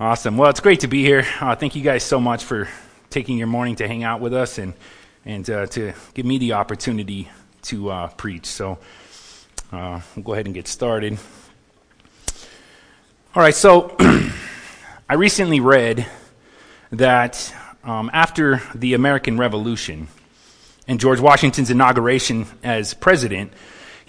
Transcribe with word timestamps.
Awesome. 0.00 0.36
Well, 0.36 0.48
it's 0.48 0.60
great 0.60 0.80
to 0.80 0.86
be 0.86 1.02
here. 1.02 1.26
Uh, 1.40 1.56
thank 1.56 1.74
you 1.74 1.82
guys 1.82 2.04
so 2.04 2.20
much 2.20 2.44
for 2.44 2.68
taking 3.10 3.36
your 3.36 3.48
morning 3.48 3.74
to 3.76 3.88
hang 3.88 4.04
out 4.04 4.20
with 4.20 4.32
us 4.32 4.58
and 4.58 4.74
and 5.24 5.50
uh, 5.50 5.66
to 5.66 5.92
give 6.14 6.24
me 6.24 6.38
the 6.38 6.52
opportunity 6.52 7.28
to 7.62 7.90
uh, 7.90 8.06
preach. 8.10 8.46
So 8.46 8.78
uh, 9.72 10.00
we'll 10.14 10.22
go 10.22 10.34
ahead 10.34 10.46
and 10.46 10.54
get 10.54 10.68
started. 10.68 11.18
All 13.34 13.42
right. 13.42 13.56
So 13.56 13.96
I 15.08 15.14
recently 15.14 15.58
read 15.58 16.06
that 16.92 17.52
um, 17.82 18.08
after 18.12 18.62
the 18.76 18.94
American 18.94 19.36
Revolution 19.36 20.06
and 20.86 21.00
George 21.00 21.18
Washington's 21.18 21.70
inauguration 21.70 22.46
as 22.62 22.94
president, 22.94 23.52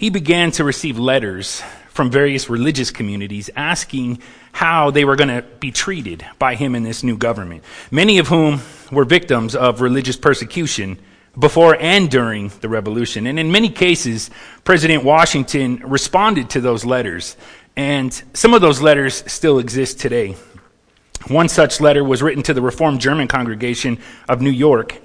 he 0.00 0.08
began 0.08 0.50
to 0.50 0.64
receive 0.64 0.98
letters 0.98 1.62
from 1.90 2.10
various 2.10 2.48
religious 2.48 2.90
communities 2.90 3.50
asking 3.54 4.18
how 4.50 4.90
they 4.90 5.04
were 5.04 5.14
going 5.14 5.28
to 5.28 5.42
be 5.60 5.70
treated 5.70 6.24
by 6.38 6.54
him 6.54 6.74
in 6.74 6.84
this 6.84 7.02
new 7.02 7.18
government. 7.18 7.62
Many 7.90 8.16
of 8.16 8.28
whom 8.28 8.62
were 8.90 9.04
victims 9.04 9.54
of 9.54 9.82
religious 9.82 10.16
persecution 10.16 10.98
before 11.38 11.76
and 11.78 12.10
during 12.10 12.48
the 12.62 12.68
revolution. 12.70 13.26
And 13.26 13.38
in 13.38 13.52
many 13.52 13.68
cases, 13.68 14.30
President 14.64 15.04
Washington 15.04 15.82
responded 15.84 16.48
to 16.50 16.62
those 16.62 16.86
letters. 16.86 17.36
And 17.76 18.10
some 18.32 18.54
of 18.54 18.62
those 18.62 18.80
letters 18.80 19.22
still 19.30 19.58
exist 19.58 20.00
today. 20.00 20.34
One 21.28 21.50
such 21.50 21.78
letter 21.78 22.02
was 22.02 22.22
written 22.22 22.42
to 22.44 22.54
the 22.54 22.62
Reformed 22.62 23.02
German 23.02 23.28
congregation 23.28 23.98
of 24.30 24.40
New 24.40 24.48
York 24.48 24.98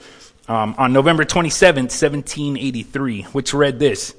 um, 0.47 0.73
on 0.77 0.93
November 0.93 1.25
27, 1.25 1.83
1783, 1.83 3.23
which 3.23 3.53
read 3.53 3.77
this 3.77 4.15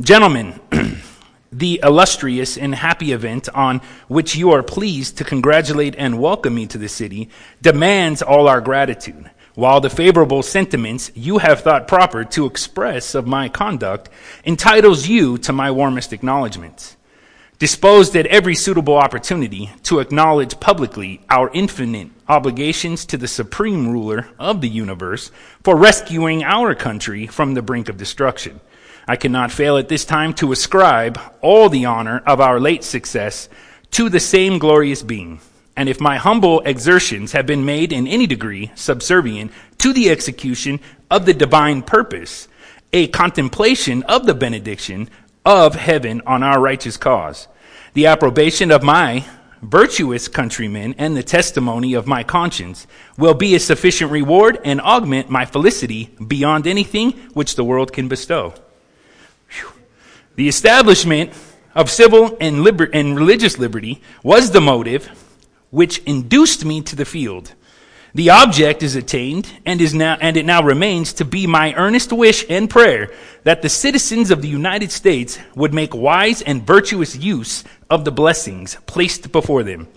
Gentlemen, 0.00 0.58
the 1.52 1.78
illustrious 1.82 2.56
and 2.56 2.74
happy 2.74 3.12
event 3.12 3.50
on 3.54 3.82
which 4.08 4.34
you 4.34 4.50
are 4.52 4.62
pleased 4.62 5.18
to 5.18 5.24
congratulate 5.24 5.94
and 5.98 6.18
welcome 6.18 6.54
me 6.54 6.66
to 6.68 6.78
the 6.78 6.88
city 6.88 7.28
demands 7.60 8.22
all 8.22 8.48
our 8.48 8.62
gratitude, 8.62 9.30
while 9.54 9.78
the 9.78 9.90
favorable 9.90 10.42
sentiments 10.42 11.10
you 11.14 11.36
have 11.36 11.60
thought 11.60 11.86
proper 11.86 12.24
to 12.24 12.46
express 12.46 13.14
of 13.14 13.26
my 13.26 13.50
conduct 13.50 14.08
entitles 14.42 15.06
you 15.06 15.36
to 15.36 15.52
my 15.52 15.70
warmest 15.70 16.14
acknowledgments. 16.14 16.96
Disposed 17.58 18.16
at 18.16 18.26
every 18.26 18.54
suitable 18.54 18.96
opportunity 18.96 19.70
to 19.82 19.98
acknowledge 19.98 20.60
publicly 20.60 21.20
our 21.28 21.50
infinite 21.52 22.08
obligations 22.26 23.04
to 23.04 23.18
the 23.18 23.28
supreme 23.28 23.86
ruler 23.86 24.28
of 24.38 24.62
the 24.62 24.68
universe 24.68 25.30
for 25.62 25.76
rescuing 25.76 26.42
our 26.42 26.74
country 26.74 27.26
from 27.26 27.52
the 27.52 27.60
brink 27.60 27.90
of 27.90 27.98
destruction 27.98 28.60
I 29.10 29.16
cannot 29.16 29.50
fail 29.50 29.76
at 29.76 29.88
this 29.88 30.04
time 30.04 30.34
to 30.34 30.52
ascribe 30.52 31.18
all 31.40 31.68
the 31.68 31.84
honor 31.84 32.22
of 32.28 32.40
our 32.40 32.60
late 32.60 32.84
success 32.84 33.48
to 33.90 34.08
the 34.08 34.20
same 34.20 34.60
glorious 34.60 35.02
being. 35.02 35.40
And 35.76 35.88
if 35.88 36.00
my 36.00 36.16
humble 36.16 36.60
exertions 36.60 37.32
have 37.32 37.44
been 37.44 37.64
made 37.64 37.92
in 37.92 38.06
any 38.06 38.28
degree 38.28 38.70
subservient 38.76 39.50
to 39.78 39.92
the 39.92 40.10
execution 40.10 40.78
of 41.10 41.26
the 41.26 41.34
divine 41.34 41.82
purpose, 41.82 42.46
a 42.92 43.08
contemplation 43.08 44.04
of 44.04 44.26
the 44.26 44.34
benediction 44.34 45.10
of 45.44 45.74
heaven 45.74 46.22
on 46.24 46.44
our 46.44 46.60
righteous 46.60 46.96
cause, 46.96 47.48
the 47.94 48.06
approbation 48.06 48.70
of 48.70 48.84
my 48.84 49.24
virtuous 49.60 50.28
countrymen 50.28 50.94
and 50.98 51.16
the 51.16 51.24
testimony 51.24 51.94
of 51.94 52.06
my 52.06 52.22
conscience 52.22 52.86
will 53.18 53.34
be 53.34 53.56
a 53.56 53.58
sufficient 53.58 54.12
reward 54.12 54.60
and 54.64 54.80
augment 54.80 55.28
my 55.28 55.44
felicity 55.44 56.14
beyond 56.28 56.68
anything 56.68 57.10
which 57.34 57.56
the 57.56 57.64
world 57.64 57.92
can 57.92 58.06
bestow. 58.06 58.54
The 60.40 60.48
establishment 60.48 61.34
of 61.74 61.90
civil 61.90 62.34
and, 62.40 62.64
liber- 62.64 62.88
and 62.94 63.14
religious 63.14 63.58
liberty 63.58 64.00
was 64.22 64.52
the 64.52 64.60
motive 64.62 65.06
which 65.68 65.98
induced 66.04 66.64
me 66.64 66.80
to 66.80 66.96
the 66.96 67.04
field. 67.04 67.52
The 68.14 68.30
object 68.30 68.82
is 68.82 68.96
attained 68.96 69.52
and 69.66 69.82
is 69.82 69.92
now, 69.92 70.16
and 70.18 70.38
it 70.38 70.46
now 70.46 70.62
remains 70.62 71.12
to 71.12 71.26
be 71.26 71.46
my 71.46 71.74
earnest 71.74 72.10
wish 72.10 72.46
and 72.48 72.70
prayer 72.70 73.12
that 73.44 73.60
the 73.60 73.68
citizens 73.68 74.30
of 74.30 74.40
the 74.40 74.48
United 74.48 74.90
States 74.92 75.38
would 75.56 75.74
make 75.74 75.94
wise 75.94 76.40
and 76.40 76.66
virtuous 76.66 77.14
use 77.14 77.62
of 77.90 78.06
the 78.06 78.10
blessings 78.10 78.78
placed 78.86 79.32
before 79.32 79.62
them. 79.62 79.88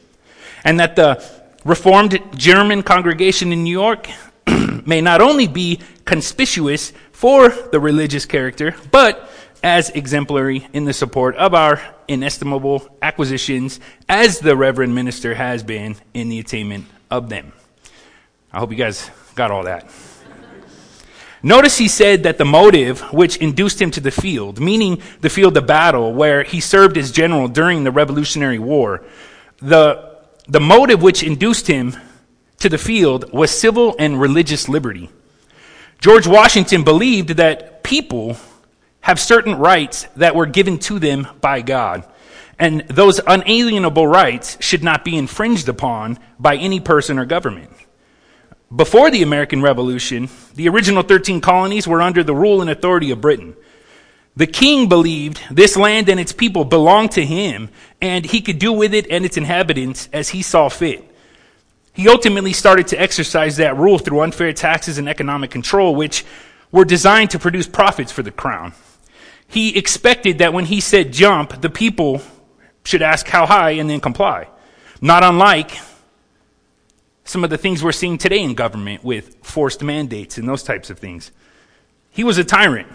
And 0.65 0.77
that 0.81 0.97
the 0.97 1.23
Reformed 1.63 2.19
German 2.35 2.83
congregation 2.83 3.53
in 3.53 3.63
New 3.63 3.71
York 3.71 4.09
may 4.85 4.99
not 4.99 5.21
only 5.21 5.47
be 5.47 5.79
conspicuous 6.03 6.91
for 7.13 7.47
the 7.47 7.79
religious 7.79 8.25
character, 8.25 8.75
but 8.91 9.29
as 9.63 9.89
exemplary 9.89 10.67
in 10.73 10.83
the 10.83 10.93
support 10.93 11.35
of 11.37 11.53
our 11.53 11.81
inestimable 12.07 12.85
acquisitions 13.01 13.79
as 14.09 14.39
the 14.39 14.55
Reverend 14.55 14.93
Minister 14.93 15.33
has 15.33 15.63
been 15.63 15.95
in 16.13 16.27
the 16.27 16.39
attainment 16.39 16.85
of 17.09 17.29
them. 17.29 17.53
I 18.51 18.59
hope 18.59 18.71
you 18.71 18.77
guys 18.77 19.09
got 19.35 19.49
all 19.49 19.63
that. 19.63 19.89
Notice 21.41 21.77
he 21.77 21.87
said 21.87 22.23
that 22.23 22.37
the 22.37 22.45
motive 22.45 23.01
which 23.13 23.37
induced 23.37 23.81
him 23.81 23.91
to 23.91 24.01
the 24.01 24.11
field, 24.11 24.59
meaning 24.59 25.01
the 25.21 25.29
field 25.29 25.57
of 25.57 25.67
battle 25.67 26.13
where 26.13 26.43
he 26.43 26.59
served 26.59 26.97
as 26.97 27.11
general 27.11 27.47
during 27.47 27.83
the 27.83 27.91
Revolutionary 27.91 28.59
War, 28.59 29.03
the, 29.57 30.17
the 30.47 30.61
motive 30.61 31.01
which 31.01 31.23
induced 31.23 31.67
him 31.67 31.97
to 32.59 32.69
the 32.69 32.77
field 32.77 33.31
was 33.33 33.51
civil 33.51 33.95
and 33.99 34.21
religious 34.21 34.69
liberty. 34.69 35.09
George 35.99 36.27
Washington 36.27 36.83
believed 36.83 37.31
that 37.31 37.83
people 37.83 38.37
have 39.03 39.19
certain 39.19 39.55
rights 39.55 40.07
that 40.15 40.33
were 40.33 40.45
given 40.45 40.79
to 40.79 40.97
them 40.97 41.27
by 41.41 41.61
God. 41.61 42.05
And 42.57 42.81
those 42.87 43.19
unalienable 43.25 44.07
rights 44.07 44.57
should 44.61 44.81
not 44.81 45.03
be 45.03 45.17
infringed 45.17 45.67
upon 45.67 46.17
by 46.39 46.55
any 46.55 46.79
person 46.79 47.19
or 47.19 47.25
government. 47.25 47.69
Before 48.73 49.11
the 49.11 49.21
American 49.21 49.61
Revolution, 49.61 50.29
the 50.55 50.69
original 50.69 51.03
13 51.03 51.41
colonies 51.41 51.85
were 51.85 52.01
under 52.01 52.23
the 52.23 52.33
rule 52.33 52.61
and 52.61 52.69
authority 52.69 53.11
of 53.11 53.19
Britain. 53.19 53.55
The 54.37 54.47
king 54.47 54.87
believed 54.87 55.41
this 55.51 55.75
land 55.75 56.07
and 56.07 56.17
its 56.17 56.31
people 56.31 56.63
belonged 56.63 57.11
to 57.11 57.25
him, 57.25 57.69
and 58.01 58.23
he 58.23 58.39
could 58.39 58.57
do 58.57 58.71
with 58.71 58.93
it 58.93 59.07
and 59.11 59.25
its 59.25 59.35
inhabitants 59.35 60.07
as 60.13 60.29
he 60.29 60.41
saw 60.41 60.69
fit. 60.69 61.03
He 61.91 62.07
ultimately 62.07 62.53
started 62.53 62.87
to 62.87 63.01
exercise 63.01 63.57
that 63.57 63.77
rule 63.77 63.99
through 63.99 64.21
unfair 64.21 64.53
taxes 64.53 64.97
and 64.97 65.09
economic 65.09 65.51
control, 65.51 65.93
which 65.93 66.23
were 66.71 66.85
designed 66.85 67.31
to 67.31 67.39
produce 67.39 67.67
profits 67.67 68.13
for 68.13 68.23
the 68.23 68.31
crown. 68.31 68.73
He 69.53 69.77
expected 69.77 70.39
that 70.39 70.51
when 70.51 70.65
he 70.65 70.79
said 70.81 71.13
jump, 71.13 71.61
the 71.61 71.69
people 71.69 72.23
should 72.83 73.03
ask 73.03 73.27
how 73.27 73.45
high 73.45 73.71
and 73.71 73.87
then 73.87 73.99
comply. 73.99 74.47
Not 74.99 75.23
unlike 75.23 75.77
some 77.23 77.43
of 77.43 77.51
the 77.51 77.57
things 77.59 77.83
we're 77.83 77.91
seeing 77.91 78.17
today 78.17 78.39
in 78.39 78.55
government 78.55 79.03
with 79.03 79.35
forced 79.43 79.83
mandates 79.83 80.39
and 80.39 80.49
those 80.49 80.63
types 80.63 80.89
of 80.89 80.97
things. 80.97 81.31
He 82.09 82.23
was 82.23 82.39
a 82.39 82.43
tyrant. 82.43 82.87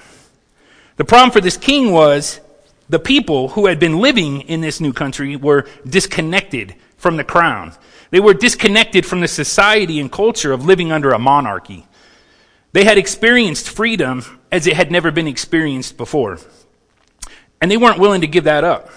The 0.97 1.05
problem 1.05 1.31
for 1.31 1.41
this 1.41 1.57
king 1.57 1.93
was 1.93 2.41
the 2.89 2.99
people 2.99 3.51
who 3.51 3.67
had 3.67 3.79
been 3.79 4.01
living 4.01 4.41
in 4.41 4.61
this 4.61 4.81
new 4.81 4.93
country 4.93 5.37
were 5.37 5.65
disconnected 5.89 6.75
from 6.97 7.17
the 7.17 7.25
crown. 7.25 7.73
They 8.11 8.19
were 8.19 8.35
disconnected 8.35 9.07
from 9.07 9.21
the 9.21 9.29
society 9.29 10.01
and 10.01 10.11
culture 10.11 10.53
of 10.53 10.65
living 10.65 10.91
under 10.91 11.11
a 11.11 11.21
monarchy. 11.21 11.87
They 12.73 12.85
had 12.85 12.99
experienced 12.99 13.69
freedom 13.69 14.25
as 14.53 14.67
it 14.67 14.75
had 14.75 14.91
never 14.91 15.11
been 15.11 15.29
experienced 15.29 15.97
before. 15.97 16.39
And 17.61 17.71
they 17.71 17.77
weren't 17.77 17.99
willing 17.99 18.21
to 18.21 18.27
give 18.27 18.45
that 18.45 18.65
up. 18.65 18.91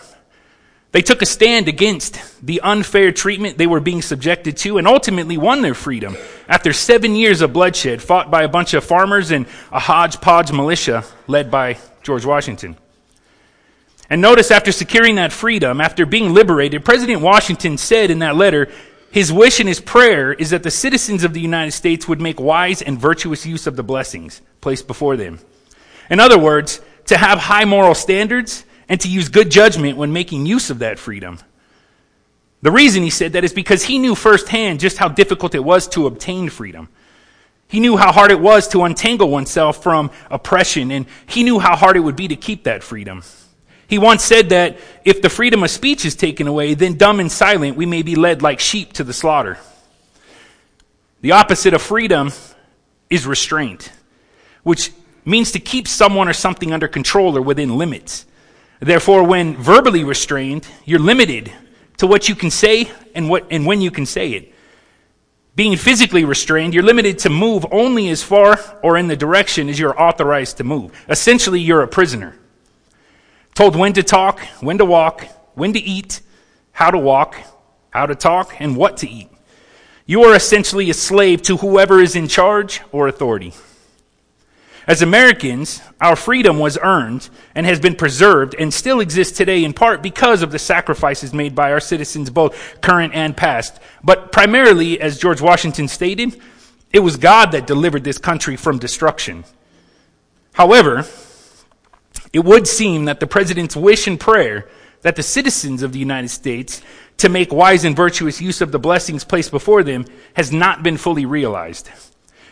They 0.91 1.01
took 1.01 1.21
a 1.21 1.25
stand 1.25 1.69
against 1.69 2.45
the 2.45 2.59
unfair 2.61 3.13
treatment 3.13 3.57
they 3.57 3.67
were 3.67 3.79
being 3.79 4.01
subjected 4.01 4.57
to 4.57 4.77
and 4.77 4.87
ultimately 4.87 5.37
won 5.37 5.61
their 5.61 5.73
freedom 5.73 6.17
after 6.49 6.73
seven 6.73 7.15
years 7.15 7.39
of 7.39 7.53
bloodshed 7.53 8.01
fought 8.01 8.29
by 8.29 8.43
a 8.43 8.49
bunch 8.49 8.73
of 8.73 8.83
farmers 8.83 9.31
and 9.31 9.45
a 9.71 9.79
hodgepodge 9.79 10.51
militia 10.51 11.05
led 11.27 11.49
by 11.49 11.77
George 12.03 12.25
Washington. 12.25 12.75
And 14.09 14.19
notice 14.19 14.51
after 14.51 14.73
securing 14.73 15.15
that 15.15 15.31
freedom, 15.31 15.79
after 15.79 16.05
being 16.05 16.33
liberated, 16.33 16.83
President 16.83 17.21
Washington 17.21 17.77
said 17.77 18.11
in 18.11 18.19
that 18.19 18.35
letter, 18.35 18.69
his 19.11 19.31
wish 19.31 19.59
and 19.59 19.67
his 19.67 19.81
prayer 19.81 20.33
is 20.33 20.51
that 20.51 20.63
the 20.63 20.71
citizens 20.71 21.23
of 21.23 21.33
the 21.33 21.41
United 21.41 21.71
States 21.71 22.07
would 22.07 22.21
make 22.21 22.39
wise 22.39 22.81
and 22.81 22.99
virtuous 22.99 23.45
use 23.45 23.67
of 23.67 23.75
the 23.75 23.83
blessings 23.83 24.41
placed 24.61 24.87
before 24.87 25.17
them. 25.17 25.39
In 26.09 26.19
other 26.19 26.39
words, 26.39 26.81
to 27.07 27.17
have 27.17 27.39
high 27.39 27.65
moral 27.65 27.93
standards 27.93 28.65
and 28.87 28.99
to 29.01 29.09
use 29.09 29.29
good 29.29 29.51
judgment 29.51 29.97
when 29.97 30.13
making 30.13 30.45
use 30.45 30.69
of 30.69 30.79
that 30.79 30.97
freedom. 30.97 31.39
The 32.61 32.71
reason 32.71 33.03
he 33.03 33.09
said 33.09 33.33
that 33.33 33.43
is 33.43 33.53
because 33.53 33.83
he 33.83 33.99
knew 33.99 34.15
firsthand 34.15 34.79
just 34.79 34.97
how 34.97 35.07
difficult 35.07 35.55
it 35.55 35.63
was 35.63 35.87
to 35.89 36.07
obtain 36.07 36.49
freedom. 36.49 36.89
He 37.67 37.79
knew 37.79 37.97
how 37.97 38.11
hard 38.11 38.31
it 38.31 38.39
was 38.39 38.67
to 38.69 38.83
untangle 38.83 39.29
oneself 39.29 39.81
from 39.81 40.11
oppression, 40.29 40.91
and 40.91 41.05
he 41.25 41.43
knew 41.43 41.57
how 41.57 41.75
hard 41.75 41.95
it 41.95 42.01
would 42.01 42.17
be 42.17 42.27
to 42.27 42.35
keep 42.35 42.65
that 42.65 42.83
freedom. 42.83 43.23
He 43.91 43.97
once 43.97 44.23
said 44.23 44.49
that 44.49 44.77
if 45.03 45.21
the 45.21 45.27
freedom 45.29 45.63
of 45.63 45.69
speech 45.69 46.05
is 46.05 46.15
taken 46.15 46.47
away, 46.47 46.75
then 46.75 46.95
dumb 46.95 47.19
and 47.19 47.29
silent 47.29 47.75
we 47.75 47.85
may 47.85 48.03
be 48.03 48.15
led 48.15 48.41
like 48.41 48.61
sheep 48.61 48.93
to 48.93 49.03
the 49.03 49.11
slaughter. 49.11 49.57
The 51.19 51.33
opposite 51.33 51.73
of 51.73 51.81
freedom 51.81 52.31
is 53.09 53.27
restraint, 53.27 53.91
which 54.63 54.93
means 55.25 55.51
to 55.51 55.59
keep 55.59 55.89
someone 55.89 56.29
or 56.29 56.33
something 56.33 56.71
under 56.71 56.87
control 56.87 57.35
or 57.35 57.41
within 57.41 57.77
limits. 57.77 58.25
Therefore, 58.79 59.25
when 59.25 59.57
verbally 59.57 60.05
restrained, 60.05 60.65
you're 60.85 60.97
limited 60.97 61.51
to 61.97 62.07
what 62.07 62.29
you 62.29 62.33
can 62.33 62.49
say 62.49 62.89
and, 63.13 63.29
what, 63.29 63.45
and 63.51 63.65
when 63.65 63.81
you 63.81 63.91
can 63.91 64.05
say 64.05 64.29
it. 64.29 64.53
Being 65.53 65.75
physically 65.75 66.23
restrained, 66.23 66.73
you're 66.73 66.81
limited 66.81 67.19
to 67.19 67.29
move 67.29 67.65
only 67.73 68.07
as 68.07 68.23
far 68.23 68.57
or 68.81 68.95
in 68.95 69.09
the 69.09 69.17
direction 69.17 69.67
as 69.67 69.77
you're 69.77 70.01
authorized 70.01 70.55
to 70.57 70.63
move. 70.63 70.93
Essentially, 71.09 71.59
you're 71.59 71.81
a 71.81 71.89
prisoner. 71.89 72.37
Told 73.61 73.75
when 73.75 73.93
to 73.93 74.01
talk, 74.01 74.39
when 74.59 74.79
to 74.79 74.85
walk, 74.85 75.27
when 75.53 75.73
to 75.73 75.79
eat, 75.79 76.21
how 76.71 76.89
to 76.89 76.97
walk, 76.97 77.35
how 77.91 78.07
to 78.07 78.15
talk, 78.15 78.59
and 78.59 78.75
what 78.75 78.97
to 78.97 79.07
eat. 79.07 79.29
You 80.07 80.23
are 80.23 80.35
essentially 80.35 80.89
a 80.89 80.95
slave 80.95 81.43
to 81.43 81.57
whoever 81.57 82.01
is 82.01 82.15
in 82.15 82.27
charge 82.27 82.81
or 82.91 83.07
authority. 83.07 83.53
As 84.87 85.03
Americans, 85.03 85.79
our 86.01 86.15
freedom 86.15 86.57
was 86.57 86.79
earned 86.81 87.29
and 87.53 87.67
has 87.67 87.79
been 87.79 87.93
preserved 87.93 88.55
and 88.57 88.73
still 88.73 88.99
exists 88.99 89.37
today 89.37 89.63
in 89.63 89.73
part 89.73 90.01
because 90.01 90.41
of 90.41 90.51
the 90.51 90.57
sacrifices 90.57 91.31
made 91.31 91.53
by 91.53 91.71
our 91.71 91.79
citizens, 91.79 92.31
both 92.31 92.81
current 92.81 93.13
and 93.13 93.37
past. 93.37 93.79
But 94.03 94.31
primarily, 94.31 94.99
as 94.99 95.19
George 95.19 95.39
Washington 95.39 95.87
stated, 95.87 96.41
it 96.91 97.01
was 97.01 97.15
God 97.15 97.51
that 97.51 97.67
delivered 97.67 98.03
this 98.05 98.17
country 98.17 98.55
from 98.55 98.79
destruction. 98.79 99.43
However, 100.53 101.05
it 102.33 102.39
would 102.39 102.67
seem 102.67 103.05
that 103.05 103.19
the 103.19 103.27
president's 103.27 103.75
wish 103.75 104.07
and 104.07 104.19
prayer 104.19 104.67
that 105.01 105.15
the 105.15 105.23
citizens 105.23 105.83
of 105.83 105.91
the 105.91 105.99
United 105.99 106.29
States 106.29 106.81
to 107.17 107.29
make 107.29 107.51
wise 107.51 107.83
and 107.83 107.95
virtuous 107.95 108.41
use 108.41 108.61
of 108.61 108.71
the 108.71 108.79
blessings 108.79 109.23
placed 109.23 109.51
before 109.51 109.83
them 109.83 110.05
has 110.33 110.51
not 110.51 110.83
been 110.83 110.97
fully 110.97 111.25
realized. 111.25 111.89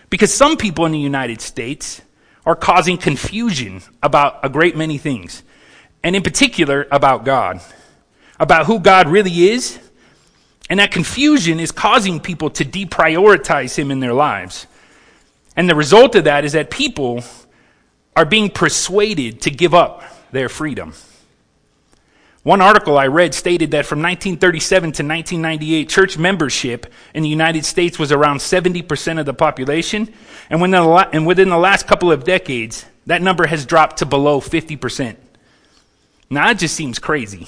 Because 0.10 0.34
some 0.34 0.58
people 0.58 0.86
in 0.86 0.92
the 0.92 1.00
United 1.00 1.42
States 1.42 2.02
are 2.46 2.56
causing 2.56 2.98
confusion 2.98 3.82
about 4.02 4.40
a 4.44 4.50
great 4.50 4.76
many 4.76 4.98
things, 4.98 5.44
and 6.04 6.16
in 6.16 6.24
particular 6.24 6.88
about 6.92 7.26
God, 7.26 7.62
about 8.40 8.66
who 8.66 8.80
God 8.80 9.08
really 9.08 9.50
is. 9.50 9.80
And 10.70 10.80
that 10.80 10.92
confusion 10.92 11.60
is 11.60 11.72
causing 11.72 12.20
people 12.20 12.52
to 12.52 12.64
deprioritize 12.64 13.76
Him 13.76 13.90
in 13.90 14.00
their 14.00 14.14
lives. 14.14 14.68
And 15.56 15.68
the 15.68 15.76
result 15.76 16.14
of 16.14 16.26
that 16.26 16.46
is 16.46 16.54
that 16.54 16.70
people 16.70 17.24
are 18.16 18.26
being 18.26 18.50
persuaded 18.50 19.42
to 19.42 19.50
give 19.50 19.74
up 19.74 20.04
their 20.32 20.50
freedom. 20.50 20.94
One 22.44 22.62
article 22.62 22.98
I 22.98 23.08
read 23.08 23.34
stated 23.36 23.72
that 23.72 23.86
from 23.86 24.00
1937 24.00 24.82
to 24.82 25.04
1998, 25.04 25.90
church 25.90 26.18
membership 26.18 26.92
in 27.14 27.22
the 27.22 27.30
United 27.30 27.66
States 27.66 28.00
was 28.00 28.12
around 28.12 28.38
70% 28.38 29.20
of 29.20 29.26
the 29.26 29.34
population. 29.34 30.14
And 30.50 30.62
within 30.62 31.50
the 31.50 31.58
last 31.58 31.86
couple 31.86 32.12
of 32.12 32.24
decades, 32.24 32.86
that 33.08 33.22
number 33.22 33.46
has 33.46 33.66
dropped 33.66 33.98
to 33.98 34.06
below 34.06 34.40
50%. 34.40 35.18
Now, 36.30 36.48
that 36.48 36.60
just 36.60 36.76
seems 36.76 36.98
crazy. 36.98 37.48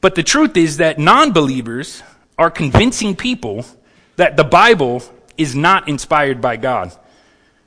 But 0.00 0.16
the 0.16 0.22
truth 0.22 0.56
is 0.56 0.78
that 0.78 0.98
non 0.98 1.32
believers 1.32 2.02
are 2.36 2.50
convincing 2.50 3.16
people 3.16 3.64
that 4.16 4.36
the 4.36 4.44
Bible 4.44 5.02
is 5.38 5.54
not 5.54 5.88
inspired 5.88 6.40
by 6.40 6.56
God, 6.56 6.92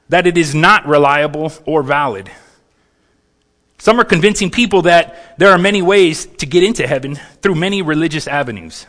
that 0.09 0.27
it 0.27 0.37
is 0.37 0.53
not 0.53 0.85
reliable 0.87 1.51
or 1.65 1.81
valid. 1.83 2.29
Some 3.77 3.99
are 3.99 4.05
convincing 4.05 4.49
people 4.49 4.83
that 4.83 5.37
there 5.37 5.51
are 5.51 5.57
many 5.57 5.81
ways 5.81 6.25
to 6.25 6.45
get 6.45 6.63
into 6.63 6.87
heaven 6.87 7.15
through 7.41 7.55
many 7.55 7.81
religious 7.81 8.25
avenues. 8.27 8.85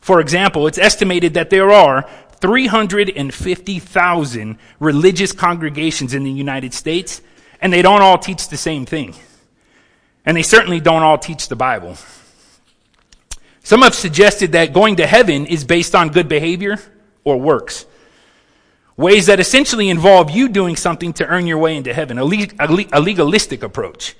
For 0.00 0.20
example, 0.20 0.66
it's 0.66 0.78
estimated 0.78 1.34
that 1.34 1.50
there 1.50 1.70
are 1.70 2.08
350,000 2.40 4.58
religious 4.80 5.32
congregations 5.32 6.12
in 6.12 6.24
the 6.24 6.30
United 6.30 6.74
States, 6.74 7.22
and 7.60 7.72
they 7.72 7.80
don't 7.80 8.02
all 8.02 8.18
teach 8.18 8.48
the 8.48 8.56
same 8.56 8.84
thing. 8.84 9.14
And 10.26 10.36
they 10.36 10.42
certainly 10.42 10.80
don't 10.80 11.02
all 11.02 11.16
teach 11.16 11.48
the 11.48 11.56
Bible. 11.56 11.96
Some 13.62 13.82
have 13.82 13.94
suggested 13.94 14.52
that 14.52 14.74
going 14.74 14.96
to 14.96 15.06
heaven 15.06 15.46
is 15.46 15.64
based 15.64 15.94
on 15.94 16.10
good 16.10 16.28
behavior 16.28 16.78
or 17.24 17.40
works. 17.40 17.86
Ways 18.96 19.26
that 19.26 19.40
essentially 19.40 19.90
involve 19.90 20.30
you 20.30 20.48
doing 20.48 20.76
something 20.76 21.12
to 21.14 21.26
earn 21.26 21.46
your 21.46 21.58
way 21.58 21.76
into 21.76 21.92
heaven, 21.92 22.18
a, 22.18 22.24
legalistic 22.24 23.62
approach 23.62 24.14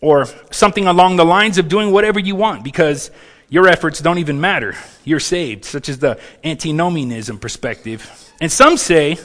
or 0.00 0.26
something 0.50 0.86
along 0.86 1.16
the 1.16 1.24
lines 1.24 1.58
of 1.58 1.68
doing 1.68 1.90
whatever 1.90 2.18
you 2.20 2.36
want 2.36 2.62
because 2.62 3.10
your 3.48 3.66
efforts 3.66 4.00
don't 4.00 4.18
even 4.18 4.40
matter. 4.40 4.76
You're 5.04 5.20
saved, 5.20 5.64
such 5.64 5.88
as 5.88 5.98
the 5.98 6.20
antinomianism 6.44 7.38
perspective. 7.38 8.32
And 8.40 8.50
some 8.50 8.76
say, 8.76 9.18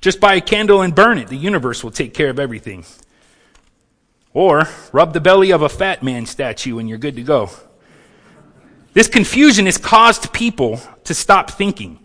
just 0.00 0.20
buy 0.20 0.34
a 0.34 0.40
candle 0.40 0.80
and 0.80 0.94
burn 0.94 1.18
it. 1.18 1.28
The 1.28 1.36
universe 1.36 1.84
will 1.84 1.90
take 1.90 2.14
care 2.14 2.30
of 2.30 2.38
everything. 2.38 2.86
Or 4.32 4.68
rub 4.92 5.12
the 5.12 5.20
belly 5.20 5.50
of 5.50 5.62
a 5.62 5.68
fat 5.68 6.02
man 6.02 6.24
statue 6.24 6.78
and 6.78 6.88
you're 6.88 6.98
good 6.98 7.16
to 7.16 7.22
go. 7.22 7.50
This 8.94 9.08
confusion 9.08 9.66
has 9.66 9.76
caused 9.76 10.32
people 10.32 10.80
to 11.04 11.14
stop 11.14 11.50
thinking 11.50 12.00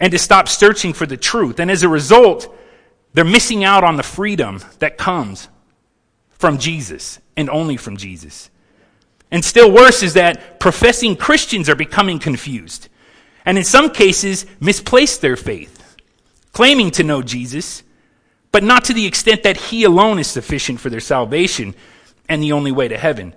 and 0.00 0.12
to 0.12 0.18
stop 0.18 0.48
searching 0.48 0.92
for 0.92 1.06
the 1.06 1.16
truth. 1.16 1.58
And 1.60 1.70
as 1.70 1.82
a 1.82 1.88
result, 1.88 2.54
they're 3.14 3.24
missing 3.24 3.64
out 3.64 3.84
on 3.84 3.96
the 3.96 4.02
freedom 4.02 4.60
that 4.78 4.98
comes 4.98 5.48
from 6.30 6.58
Jesus 6.58 7.18
and 7.36 7.50
only 7.50 7.76
from 7.76 7.96
Jesus. 7.96 8.50
And 9.30 9.44
still 9.44 9.70
worse 9.70 10.02
is 10.02 10.14
that 10.14 10.60
professing 10.60 11.16
Christians 11.16 11.68
are 11.68 11.74
becoming 11.74 12.18
confused 12.18 12.88
and 13.44 13.56
in 13.56 13.64
some 13.64 13.90
cases 13.90 14.44
misplace 14.60 15.16
their 15.16 15.36
faith, 15.36 15.96
claiming 16.52 16.90
to 16.92 17.02
know 17.02 17.22
Jesus, 17.22 17.82
but 18.52 18.62
not 18.62 18.84
to 18.84 18.92
the 18.92 19.06
extent 19.06 19.42
that 19.42 19.56
he 19.56 19.84
alone 19.84 20.18
is 20.18 20.26
sufficient 20.26 20.80
for 20.80 20.90
their 20.90 21.00
salvation 21.00 21.74
and 22.28 22.42
the 22.42 22.52
only 22.52 22.72
way 22.72 22.88
to 22.88 22.98
heaven. 22.98 23.34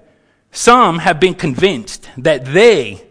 Some 0.51 0.99
have 0.99 1.19
been 1.19 1.33
convinced 1.33 2.09
that 2.17 2.43
they 2.43 3.05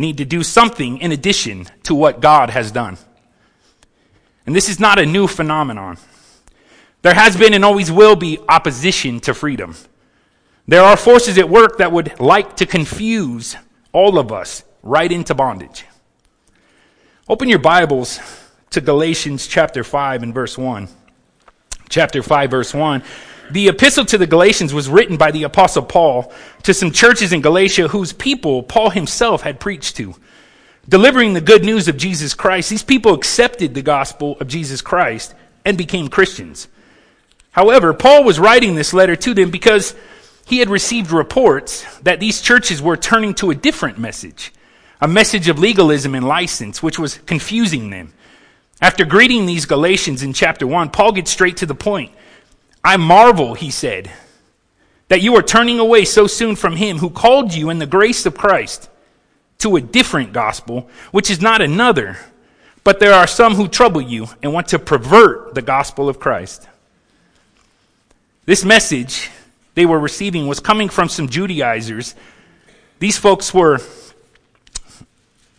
need 0.00 0.16
to 0.16 0.24
do 0.24 0.42
something 0.42 0.98
in 0.98 1.12
addition 1.12 1.66
to 1.84 1.94
what 1.94 2.20
God 2.20 2.50
has 2.50 2.72
done. 2.72 2.96
And 4.46 4.56
this 4.56 4.68
is 4.68 4.80
not 4.80 4.98
a 4.98 5.06
new 5.06 5.26
phenomenon. 5.26 5.98
There 7.02 7.14
has 7.14 7.36
been 7.36 7.54
and 7.54 7.64
always 7.64 7.92
will 7.92 8.16
be 8.16 8.38
opposition 8.48 9.20
to 9.20 9.34
freedom. 9.34 9.76
There 10.66 10.82
are 10.82 10.96
forces 10.96 11.38
at 11.38 11.48
work 11.48 11.78
that 11.78 11.92
would 11.92 12.18
like 12.18 12.56
to 12.56 12.66
confuse 12.66 13.56
all 13.92 14.18
of 14.18 14.32
us 14.32 14.64
right 14.82 15.10
into 15.10 15.34
bondage. 15.34 15.84
Open 17.28 17.48
your 17.48 17.58
Bibles 17.58 18.18
to 18.70 18.80
Galatians 18.80 19.46
chapter 19.46 19.84
5 19.84 20.22
and 20.22 20.34
verse 20.34 20.56
1. 20.56 20.88
Chapter 21.88 22.22
5, 22.22 22.50
verse 22.50 22.72
1. 22.72 23.02
The 23.50 23.68
epistle 23.68 24.04
to 24.06 24.18
the 24.18 24.26
Galatians 24.26 24.72
was 24.72 24.88
written 24.88 25.16
by 25.16 25.32
the 25.32 25.42
apostle 25.42 25.82
Paul 25.82 26.32
to 26.62 26.72
some 26.72 26.92
churches 26.92 27.32
in 27.32 27.40
Galatia 27.40 27.88
whose 27.88 28.12
people 28.12 28.62
Paul 28.62 28.90
himself 28.90 29.42
had 29.42 29.58
preached 29.58 29.96
to. 29.96 30.14
Delivering 30.88 31.34
the 31.34 31.40
good 31.40 31.64
news 31.64 31.88
of 31.88 31.96
Jesus 31.96 32.34
Christ, 32.34 32.70
these 32.70 32.82
people 32.82 33.12
accepted 33.12 33.74
the 33.74 33.82
gospel 33.82 34.36
of 34.40 34.48
Jesus 34.48 34.80
Christ 34.82 35.34
and 35.64 35.76
became 35.76 36.08
Christians. 36.08 36.68
However, 37.50 37.92
Paul 37.92 38.24
was 38.24 38.38
writing 38.38 38.74
this 38.74 38.94
letter 38.94 39.16
to 39.16 39.34
them 39.34 39.50
because 39.50 39.94
he 40.46 40.58
had 40.58 40.70
received 40.70 41.10
reports 41.10 41.84
that 42.00 42.20
these 42.20 42.40
churches 42.40 42.80
were 42.80 42.96
turning 42.96 43.34
to 43.34 43.50
a 43.50 43.54
different 43.54 43.98
message, 43.98 44.52
a 45.00 45.08
message 45.08 45.48
of 45.48 45.58
legalism 45.58 46.14
and 46.14 46.26
license, 46.26 46.82
which 46.82 46.98
was 46.98 47.18
confusing 47.18 47.90
them. 47.90 48.12
After 48.80 49.04
greeting 49.04 49.46
these 49.46 49.66
Galatians 49.66 50.22
in 50.22 50.32
chapter 50.32 50.66
1, 50.66 50.90
Paul 50.90 51.12
gets 51.12 51.30
straight 51.30 51.58
to 51.58 51.66
the 51.66 51.74
point. 51.74 52.12
I 52.82 52.96
marvel, 52.96 53.54
he 53.54 53.70
said, 53.70 54.10
that 55.08 55.22
you 55.22 55.34
are 55.36 55.42
turning 55.42 55.78
away 55.78 56.04
so 56.04 56.26
soon 56.26 56.56
from 56.56 56.76
him 56.76 56.98
who 56.98 57.10
called 57.10 57.52
you 57.52 57.70
in 57.70 57.78
the 57.78 57.86
grace 57.86 58.24
of 58.26 58.36
Christ 58.36 58.88
to 59.58 59.76
a 59.76 59.80
different 59.80 60.32
gospel, 60.32 60.88
which 61.10 61.30
is 61.30 61.40
not 61.40 61.60
another, 61.60 62.16
but 62.84 63.00
there 63.00 63.12
are 63.12 63.26
some 63.26 63.54
who 63.54 63.68
trouble 63.68 64.00
you 64.00 64.28
and 64.42 64.52
want 64.52 64.68
to 64.68 64.78
pervert 64.78 65.54
the 65.54 65.62
gospel 65.62 66.08
of 66.08 66.18
Christ. 66.18 66.66
This 68.46 68.64
message 68.64 69.30
they 69.74 69.86
were 69.86 69.98
receiving 69.98 70.46
was 70.46 70.60
coming 70.60 70.88
from 70.88 71.08
some 71.08 71.28
Judaizers. 71.28 72.14
These 72.98 73.18
folks 73.18 73.54
were, 73.54 73.80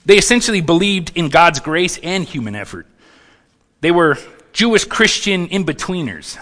they 0.05 0.17
essentially 0.17 0.61
believed 0.61 1.11
in 1.15 1.29
God's 1.29 1.59
grace 1.59 1.97
and 2.01 2.23
human 2.23 2.55
effort. 2.55 2.87
They 3.81 3.91
were 3.91 4.17
Jewish 4.53 4.85
Christian 4.85 5.47
in 5.47 5.65
betweeners. 5.65 6.37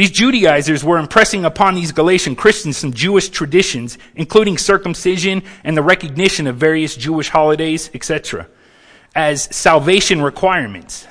These 0.00 0.12
Judaizers 0.12 0.82
were 0.82 0.96
impressing 0.96 1.44
upon 1.44 1.74
these 1.74 1.92
Galatian 1.92 2.34
Christians 2.34 2.78
some 2.78 2.94
Jewish 2.94 3.28
traditions, 3.28 3.98
including 4.14 4.56
circumcision 4.56 5.42
and 5.62 5.76
the 5.76 5.82
recognition 5.82 6.46
of 6.46 6.56
various 6.56 6.96
Jewish 6.96 7.28
holidays, 7.28 7.90
etc., 7.92 8.46
as 9.14 9.54
salvation 9.54 10.22
requirements. 10.22 11.06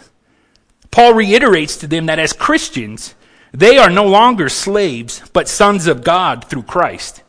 Paul 0.89 1.13
reiterates 1.13 1.77
to 1.77 1.85
them 1.85 2.07
that 2.07 2.17
as 2.17 2.33
Christians, 2.33 3.13
they 3.51 3.77
are 3.77 3.91
no 3.91 4.07
longer 4.07 4.49
slaves, 4.49 5.21
but 5.33 5.47
sons 5.47 5.85
of 5.85 6.03
God 6.03 6.45
through 6.45 6.63
Christ. 6.63 7.21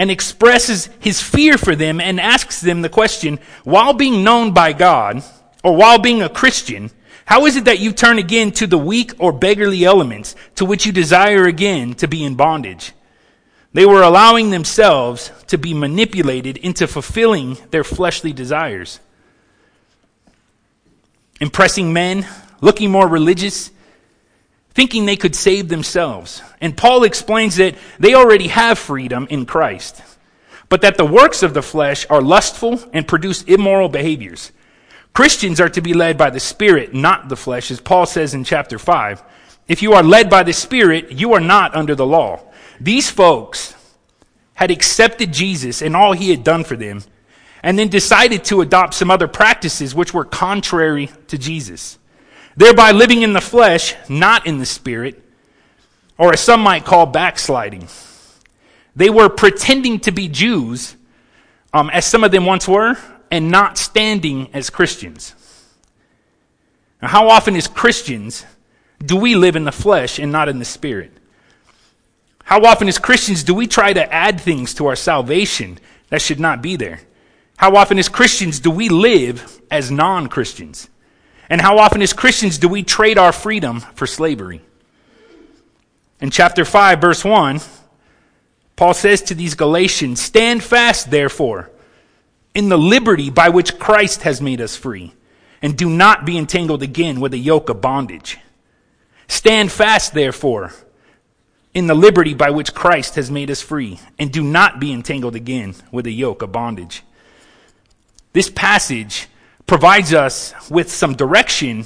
And 0.00 0.10
expresses 0.10 0.88
his 0.98 1.22
fear 1.22 1.58
for 1.58 1.76
them 1.76 2.00
and 2.00 2.18
asks 2.18 2.60
them 2.60 2.82
the 2.82 2.88
question 2.88 3.38
while 3.62 3.92
being 3.92 4.24
known 4.24 4.50
by 4.50 4.72
God, 4.72 5.22
or 5.62 5.76
while 5.76 6.00
being 6.00 6.22
a 6.22 6.28
Christian, 6.28 6.90
how 7.26 7.44
is 7.46 7.56
it 7.56 7.64
that 7.64 7.80
you 7.80 7.92
turn 7.92 8.18
again 8.18 8.52
to 8.52 8.68
the 8.68 8.78
weak 8.78 9.12
or 9.18 9.32
beggarly 9.32 9.84
elements 9.84 10.36
to 10.54 10.64
which 10.64 10.86
you 10.86 10.92
desire 10.92 11.44
again 11.44 11.94
to 11.94 12.06
be 12.06 12.22
in 12.22 12.36
bondage? 12.36 12.92
They 13.72 13.84
were 13.84 14.02
allowing 14.02 14.50
themselves 14.50 15.32
to 15.48 15.58
be 15.58 15.74
manipulated 15.74 16.56
into 16.56 16.86
fulfilling 16.86 17.58
their 17.72 17.82
fleshly 17.82 18.32
desires. 18.32 19.00
Impressing 21.40 21.92
men, 21.92 22.26
looking 22.60 22.92
more 22.92 23.08
religious, 23.08 23.72
thinking 24.70 25.04
they 25.04 25.16
could 25.16 25.34
save 25.34 25.68
themselves. 25.68 26.42
And 26.60 26.76
Paul 26.76 27.02
explains 27.02 27.56
that 27.56 27.74
they 27.98 28.14
already 28.14 28.46
have 28.48 28.78
freedom 28.78 29.26
in 29.30 29.46
Christ, 29.46 30.00
but 30.68 30.80
that 30.82 30.96
the 30.96 31.04
works 31.04 31.42
of 31.42 31.54
the 31.54 31.62
flesh 31.62 32.06
are 32.08 32.22
lustful 32.22 32.80
and 32.92 33.06
produce 33.06 33.42
immoral 33.42 33.88
behaviors. 33.88 34.52
Christians 35.16 35.62
are 35.62 35.70
to 35.70 35.80
be 35.80 35.94
led 35.94 36.18
by 36.18 36.28
the 36.28 36.38
Spirit, 36.38 36.92
not 36.92 37.30
the 37.30 37.36
flesh, 37.36 37.70
as 37.70 37.80
Paul 37.80 38.04
says 38.04 38.34
in 38.34 38.44
chapter 38.44 38.78
5. 38.78 39.22
If 39.66 39.80
you 39.80 39.94
are 39.94 40.02
led 40.02 40.28
by 40.28 40.42
the 40.42 40.52
Spirit, 40.52 41.10
you 41.10 41.32
are 41.32 41.40
not 41.40 41.74
under 41.74 41.94
the 41.94 42.04
law. 42.04 42.42
These 42.82 43.08
folks 43.08 43.74
had 44.52 44.70
accepted 44.70 45.32
Jesus 45.32 45.80
and 45.80 45.96
all 45.96 46.12
he 46.12 46.28
had 46.28 46.44
done 46.44 46.64
for 46.64 46.76
them, 46.76 47.02
and 47.62 47.78
then 47.78 47.88
decided 47.88 48.44
to 48.44 48.60
adopt 48.60 48.92
some 48.92 49.10
other 49.10 49.26
practices 49.26 49.94
which 49.94 50.12
were 50.12 50.26
contrary 50.26 51.08
to 51.28 51.38
Jesus, 51.38 51.98
thereby 52.54 52.90
living 52.90 53.22
in 53.22 53.32
the 53.32 53.40
flesh, 53.40 53.94
not 54.10 54.46
in 54.46 54.58
the 54.58 54.66
Spirit, 54.66 55.22
or 56.18 56.34
as 56.34 56.40
some 56.40 56.60
might 56.60 56.84
call 56.84 57.06
backsliding. 57.06 57.88
They 58.94 59.08
were 59.08 59.30
pretending 59.30 59.98
to 60.00 60.12
be 60.12 60.28
Jews, 60.28 60.94
um, 61.72 61.88
as 61.88 62.04
some 62.04 62.22
of 62.22 62.32
them 62.32 62.44
once 62.44 62.68
were, 62.68 62.98
and 63.30 63.50
not 63.50 63.78
standing 63.78 64.48
as 64.52 64.70
Christians. 64.70 65.34
Now, 67.02 67.08
how 67.08 67.28
often 67.28 67.56
as 67.56 67.68
Christians 67.68 68.44
do 69.04 69.16
we 69.16 69.34
live 69.34 69.56
in 69.56 69.64
the 69.64 69.72
flesh 69.72 70.18
and 70.18 70.32
not 70.32 70.48
in 70.48 70.58
the 70.58 70.64
spirit? 70.64 71.12
How 72.44 72.62
often 72.62 72.88
as 72.88 72.98
Christians 72.98 73.42
do 73.42 73.54
we 73.54 73.66
try 73.66 73.92
to 73.92 74.12
add 74.12 74.40
things 74.40 74.74
to 74.74 74.86
our 74.86 74.96
salvation 74.96 75.78
that 76.08 76.22
should 76.22 76.40
not 76.40 76.62
be 76.62 76.76
there? 76.76 77.00
How 77.56 77.74
often 77.76 77.98
as 77.98 78.08
Christians 78.08 78.60
do 78.60 78.70
we 78.70 78.88
live 78.88 79.60
as 79.70 79.90
non 79.90 80.28
Christians? 80.28 80.88
And 81.48 81.60
how 81.60 81.78
often 81.78 82.02
as 82.02 82.12
Christians 82.12 82.58
do 82.58 82.68
we 82.68 82.82
trade 82.82 83.18
our 83.18 83.32
freedom 83.32 83.80
for 83.80 84.06
slavery? 84.06 84.62
In 86.20 86.30
chapter 86.30 86.64
5, 86.64 87.00
verse 87.00 87.24
1, 87.24 87.60
Paul 88.74 88.94
says 88.94 89.22
to 89.22 89.34
these 89.34 89.54
Galatians, 89.54 90.20
Stand 90.20 90.62
fast, 90.62 91.10
therefore 91.10 91.70
in 92.56 92.70
the 92.70 92.78
liberty 92.78 93.28
by 93.28 93.50
which 93.50 93.78
Christ 93.78 94.22
has 94.22 94.40
made 94.40 94.62
us 94.62 94.74
free, 94.74 95.12
and 95.60 95.76
do 95.76 95.90
not 95.90 96.24
be 96.24 96.38
entangled 96.38 96.82
again 96.82 97.20
with 97.20 97.34
a 97.34 97.38
yoke 97.38 97.68
of 97.68 97.82
bondage. 97.82 98.38
Stand 99.28 99.70
fast, 99.70 100.14
therefore, 100.14 100.72
in 101.74 101.86
the 101.86 101.94
liberty 101.94 102.32
by 102.32 102.48
which 102.48 102.72
Christ 102.72 103.16
has 103.16 103.30
made 103.30 103.50
us 103.50 103.60
free, 103.60 104.00
and 104.18 104.32
do 104.32 104.42
not 104.42 104.80
be 104.80 104.90
entangled 104.90 105.36
again 105.36 105.74
with 105.92 106.06
a 106.06 106.10
yoke 106.10 106.40
of 106.40 106.50
bondage. 106.50 107.02
This 108.32 108.48
passage 108.48 109.28
provides 109.66 110.14
us 110.14 110.54
with 110.70 110.90
some 110.90 111.14
direction 111.14 111.84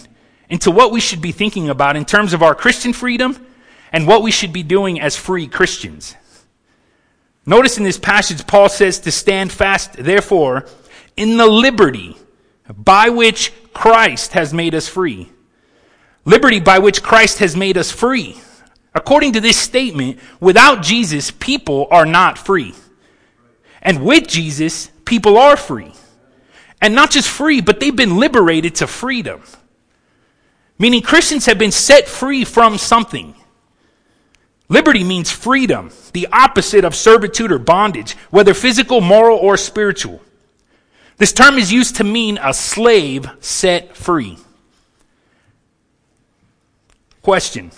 into 0.48 0.70
what 0.70 0.92
we 0.92 1.00
should 1.00 1.20
be 1.20 1.32
thinking 1.32 1.68
about 1.68 1.96
in 1.96 2.04
terms 2.04 2.32
of 2.32 2.44
our 2.44 2.54
Christian 2.54 2.92
freedom 2.92 3.44
and 3.92 4.06
what 4.06 4.22
we 4.22 4.30
should 4.30 4.52
be 4.52 4.62
doing 4.62 5.00
as 5.00 5.16
free 5.16 5.48
Christians. 5.48 6.14
Notice 7.46 7.78
in 7.78 7.84
this 7.84 7.98
passage, 7.98 8.46
Paul 8.46 8.68
says 8.68 9.00
to 9.00 9.10
stand 9.10 9.50
fast, 9.50 9.94
therefore, 9.94 10.66
in 11.16 11.36
the 11.36 11.46
liberty 11.46 12.16
by 12.68 13.08
which 13.08 13.52
Christ 13.72 14.32
has 14.32 14.52
made 14.52 14.74
us 14.74 14.88
free. 14.88 15.30
Liberty 16.24 16.60
by 16.60 16.78
which 16.78 17.02
Christ 17.02 17.38
has 17.38 17.56
made 17.56 17.76
us 17.76 17.90
free. 17.90 18.40
According 18.94 19.32
to 19.34 19.40
this 19.40 19.56
statement, 19.56 20.18
without 20.40 20.82
Jesus, 20.82 21.30
people 21.30 21.88
are 21.90 22.06
not 22.06 22.38
free. 22.38 22.74
And 23.82 24.04
with 24.04 24.28
Jesus, 24.28 24.90
people 25.04 25.38
are 25.38 25.56
free. 25.56 25.92
And 26.82 26.94
not 26.94 27.10
just 27.10 27.28
free, 27.28 27.60
but 27.60 27.80
they've 27.80 27.94
been 27.94 28.18
liberated 28.18 28.76
to 28.76 28.86
freedom. 28.86 29.42
Meaning 30.78 31.02
Christians 31.02 31.46
have 31.46 31.58
been 31.58 31.72
set 31.72 32.08
free 32.08 32.44
from 32.44 32.78
something. 32.78 33.34
Liberty 34.70 35.02
means 35.02 35.32
freedom, 35.32 35.90
the 36.12 36.28
opposite 36.32 36.84
of 36.84 36.94
servitude 36.94 37.50
or 37.50 37.58
bondage, 37.58 38.12
whether 38.30 38.54
physical, 38.54 39.00
moral, 39.00 39.36
or 39.36 39.56
spiritual. 39.56 40.22
This 41.16 41.32
term 41.32 41.58
is 41.58 41.72
used 41.72 41.96
to 41.96 42.04
mean 42.04 42.38
a 42.40 42.54
slave 42.54 43.28
set 43.40 43.96
free. 43.96 44.38
Question 47.20 47.72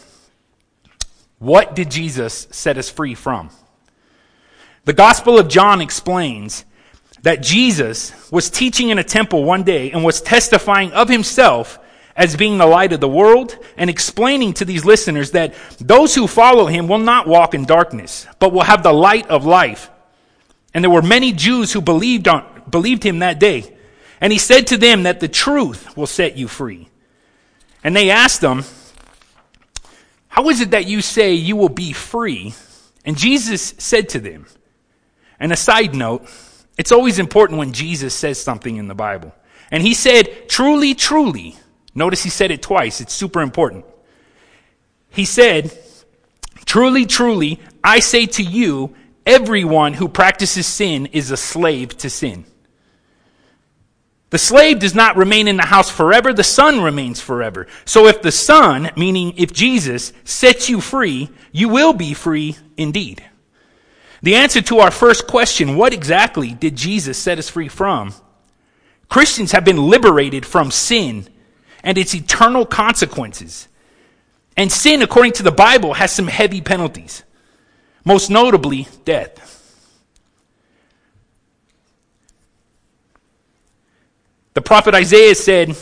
What 1.39 1.75
did 1.75 1.91
Jesus 1.91 2.47
set 2.51 2.77
us 2.77 2.91
free 2.91 3.15
from? 3.15 3.49
The 4.85 4.93
Gospel 4.93 5.39
of 5.39 5.49
John 5.49 5.81
explains 5.81 6.67
that 7.23 7.43
Jesus 7.43 8.31
was 8.31 8.51
teaching 8.51 8.91
in 8.91 8.99
a 8.99 9.05
temple 9.05 9.45
one 9.45 9.63
day 9.63 9.93
and 9.93 10.05
was 10.05 10.21
testifying 10.21 10.93
of 10.93 11.09
himself 11.09 11.79
as 12.17 12.37
being 12.37 12.59
the 12.59 12.67
light 12.67 12.93
of 12.93 13.01
the 13.01 13.09
world 13.09 13.57
and 13.77 13.89
explaining 13.89 14.53
to 14.55 14.65
these 14.65 14.85
listeners 14.85 15.31
that 15.33 15.55
those 15.79 16.15
who 16.15 16.27
follow 16.27 16.67
him 16.67 16.89
will 16.89 16.99
not 16.99 17.27
walk 17.27 17.55
in 17.55 17.65
darkness, 17.65 18.27
but 18.39 18.53
will 18.53 18.63
have 18.63 18.83
the 18.83 18.93
light 18.93 19.27
of 19.29 19.45
life. 19.45 19.91
And 20.75 20.85
there 20.85 20.91
were 20.91 21.03
many 21.03 21.33
Jews 21.33 21.73
who 21.73 21.81
believed, 21.81 22.29
on, 22.29 22.63
believed 22.71 23.03
him 23.03 23.21
that 23.21 23.41
day. 23.41 23.77
And 24.21 24.33
he 24.33 24.39
said 24.39 24.69
to 24.69 24.77
them 24.77 25.05
that 25.05 25.21
the 25.21 25.29
truth 25.29 25.97
will 25.97 26.07
set 26.07 26.37
you 26.37 26.49
free. 26.49 26.89
And 27.83 27.97
they 27.97 28.11
asked 28.11 28.43
him, 28.43 28.65
How 30.29 30.49
is 30.49 30.61
it 30.61 30.71
that 30.71 30.87
you 30.87 31.03
say 31.03 31.35
you 31.35 31.57
will 31.57 31.69
be 31.69 31.93
free? 31.93 32.55
And 33.05 33.19
Jesus 33.19 33.75
said 33.79 34.09
to 34.11 34.21
them, 34.21 34.47
and 35.43 35.53
a 35.53 35.57
side 35.57 35.93
note, 35.93 36.29
it's 36.79 36.93
always 36.93 37.19
important 37.19 37.59
when 37.59 37.73
Jesus 37.73 38.15
says 38.15 38.41
something 38.41 38.77
in 38.77 38.87
the 38.87 38.95
Bible. 38.95 39.35
And 39.73 39.83
he 39.83 39.93
said, 39.93 40.49
Truly, 40.49 40.95
truly, 40.95 41.57
Notice 41.95 42.23
he 42.23 42.31
said 42.31 42.51
it 42.51 42.63
twice. 42.63 43.01
It's 43.01 43.13
super 43.13 43.41
important. 43.41 43.85
He 45.11 45.25
said, 45.25 45.77
Truly, 46.65 47.07
truly, 47.07 47.61
I 47.85 48.01
say 48.01 48.27
to 48.27 48.43
you, 48.43 48.95
everyone 49.27 49.95
who 49.95 50.09
practices 50.09 50.67
sin 50.67 51.07
is 51.07 51.31
a 51.31 51.37
slave 51.37 51.97
to 51.99 52.11
sin. 52.11 52.45
The 54.31 54.39
slave 54.39 54.79
does 54.79 54.95
not 54.95 55.19
remain 55.19 55.47
in 55.47 55.59
the 55.59 55.67
house 55.67 55.91
forever, 55.91 56.33
the 56.33 56.43
son 56.43 56.81
remains 56.81 57.21
forever. 57.21 57.67
So 57.85 58.07
if 58.07 58.23
the 58.23 58.33
son, 58.33 58.91
meaning 58.97 59.35
if 59.37 59.53
Jesus, 59.53 60.15
sets 60.25 60.71
you 60.71 60.81
free, 60.81 61.29
you 61.53 61.69
will 61.69 61.93
be 61.93 62.15
free 62.15 62.57
indeed. 62.79 63.23
The 64.23 64.37
answer 64.37 64.63
to 64.63 64.79
our 64.79 64.91
first 64.91 65.27
question, 65.27 65.77
what 65.77 65.93
exactly 65.93 66.55
did 66.55 66.77
Jesus 66.77 67.19
set 67.19 67.39
us 67.39 67.51
free 67.51 67.69
from? 67.69 68.15
Christians 69.11 69.53
have 69.53 69.67
been 69.67 69.89
liberated 69.89 70.47
from 70.47 70.71
sin 70.71 71.29
and 71.83 71.99
its 71.99 72.15
eternal 72.15 72.67
consequences. 72.67 73.69
And 74.57 74.71
sin, 74.71 75.03
according 75.03 75.33
to 75.35 75.43
the 75.43 75.53
Bible, 75.53 75.95
has 75.95 76.13
some 76.13 76.29
heavy 76.29 76.61
penalties, 76.61 77.23
most 78.05 78.31
notably 78.31 78.87
death. 79.05 79.49
The 84.55 84.61
prophet 84.61 84.95
Isaiah 84.95 85.35
said 85.35 85.77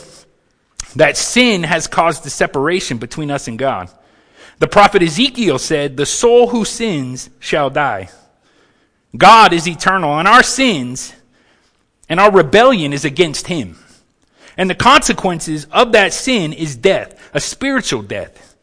that 0.95 1.17
sin 1.17 1.63
has 1.63 1.87
caused 1.87 2.23
the 2.23 2.29
separation 2.29 2.97
between 2.97 3.29
us 3.29 3.47
and 3.47 3.59
God. 3.59 3.89
The 4.59 4.67
prophet 4.67 5.01
Ezekiel 5.01 5.59
said, 5.59 5.97
The 5.97 6.05
soul 6.05 6.47
who 6.47 6.63
sins 6.63 7.29
shall 7.39 7.69
die. 7.69 8.09
God 9.17 9.51
is 9.51 9.67
eternal, 9.67 10.17
and 10.17 10.27
our 10.27 10.43
sins 10.43 11.13
and 12.07 12.19
our 12.19 12.31
rebellion 12.31 12.93
is 12.93 13.05
against 13.05 13.47
him. 13.47 13.77
And 14.57 14.69
the 14.69 14.75
consequences 14.75 15.65
of 15.71 15.93
that 15.93 16.13
sin 16.13 16.53
is 16.53 16.75
death, 16.75 17.31
a 17.33 17.39
spiritual 17.39 18.01
death, 18.01 18.55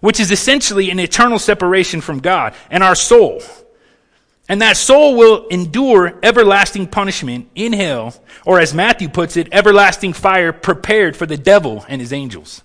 which 0.00 0.20
is 0.20 0.30
essentially 0.30 0.90
an 0.90 1.00
eternal 1.00 1.38
separation 1.38 2.00
from 2.00 2.20
God 2.20 2.54
and 2.70 2.82
our 2.82 2.94
soul. 2.94 3.42
And 4.48 4.62
that 4.62 4.76
soul 4.76 5.16
will 5.16 5.48
endure 5.48 6.18
everlasting 6.22 6.86
punishment 6.86 7.50
in 7.54 7.72
hell, 7.72 8.14
or 8.44 8.60
as 8.60 8.72
Matthew 8.72 9.08
puts 9.08 9.36
it, 9.36 9.48
everlasting 9.50 10.12
fire 10.12 10.52
prepared 10.52 11.16
for 11.16 11.26
the 11.26 11.36
devil 11.36 11.84
and 11.88 12.00
his 12.00 12.12
angels. 12.12 12.62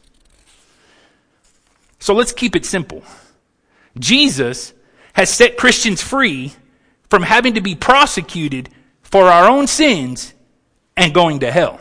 So 2.00 2.14
let's 2.14 2.34
keep 2.34 2.56
it 2.56 2.66
simple. 2.66 3.04
Jesus 3.98 4.74
has 5.14 5.30
set 5.30 5.58
Christians 5.58 6.02
free 6.02 6.54
from 7.10 7.24
having 7.24 7.56
to 7.56 7.62
be 7.62 7.76
prosecuted 7.76 8.70
for 9.02 9.26
our 9.26 9.50
own 9.50 9.68
sins 9.68 10.34
and 10.96 11.14
going 11.14 11.40
to 11.40 11.52
hell. 11.52 11.80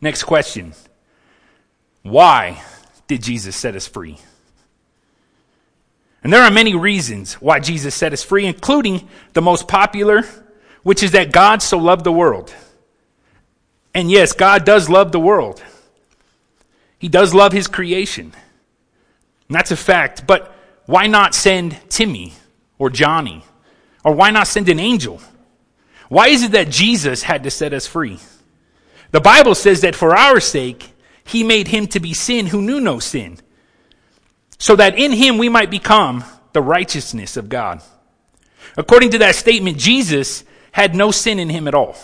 Next 0.00 0.24
question 0.24 0.74
Why 2.02 2.62
did 3.06 3.22
Jesus 3.22 3.56
set 3.56 3.74
us 3.74 3.86
free? 3.86 4.18
And 6.22 6.32
there 6.32 6.42
are 6.42 6.50
many 6.50 6.74
reasons 6.74 7.34
why 7.34 7.60
Jesus 7.60 7.94
set 7.94 8.12
us 8.12 8.24
free, 8.24 8.44
including 8.46 9.08
the 9.34 9.42
most 9.42 9.68
popular, 9.68 10.24
which 10.82 11.02
is 11.02 11.12
that 11.12 11.32
God 11.32 11.62
so 11.62 11.78
loved 11.78 12.04
the 12.04 12.12
world. 12.12 12.52
And 13.94 14.10
yes, 14.10 14.32
God 14.32 14.64
does 14.64 14.88
love 14.88 15.12
the 15.12 15.20
world. 15.20 15.62
He 16.98 17.08
does 17.08 17.34
love 17.34 17.52
his 17.52 17.66
creation. 17.66 18.32
And 19.48 19.56
that's 19.56 19.70
a 19.70 19.76
fact. 19.76 20.26
But 20.26 20.54
why 20.86 21.06
not 21.06 21.34
send 21.34 21.78
Timmy 21.88 22.32
or 22.78 22.90
Johnny? 22.90 23.44
Or 24.04 24.12
why 24.12 24.30
not 24.30 24.48
send 24.48 24.68
an 24.68 24.80
angel? 24.80 25.20
Why 26.08 26.28
is 26.28 26.42
it 26.42 26.52
that 26.52 26.70
Jesus 26.70 27.22
had 27.22 27.44
to 27.44 27.50
set 27.50 27.72
us 27.72 27.86
free? 27.86 28.18
The 29.10 29.20
Bible 29.20 29.54
says 29.54 29.80
that 29.80 29.94
for 29.94 30.16
our 30.16 30.40
sake, 30.40 30.92
he 31.24 31.42
made 31.42 31.68
him 31.68 31.86
to 31.88 32.00
be 32.00 32.14
sin 32.14 32.46
who 32.46 32.62
knew 32.62 32.80
no 32.80 32.98
sin, 32.98 33.38
so 34.58 34.76
that 34.76 34.98
in 34.98 35.12
him 35.12 35.38
we 35.38 35.48
might 35.48 35.70
become 35.70 36.24
the 36.52 36.62
righteousness 36.62 37.36
of 37.36 37.48
God. 37.48 37.82
According 38.76 39.10
to 39.10 39.18
that 39.18 39.34
statement, 39.34 39.78
Jesus 39.78 40.44
had 40.72 40.94
no 40.94 41.10
sin 41.10 41.38
in 41.38 41.48
him 41.48 41.68
at 41.68 41.74
all, 41.74 41.96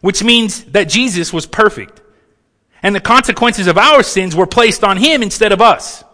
which 0.00 0.22
means 0.22 0.64
that 0.66 0.88
Jesus 0.88 1.32
was 1.32 1.46
perfect. 1.46 2.02
And 2.82 2.94
the 2.94 3.00
consequences 3.00 3.66
of 3.66 3.78
our 3.78 4.02
sins 4.02 4.36
were 4.36 4.46
placed 4.46 4.84
on 4.84 4.96
him 4.96 5.22
instead 5.22 5.52
of 5.52 5.60
us. 5.60 6.04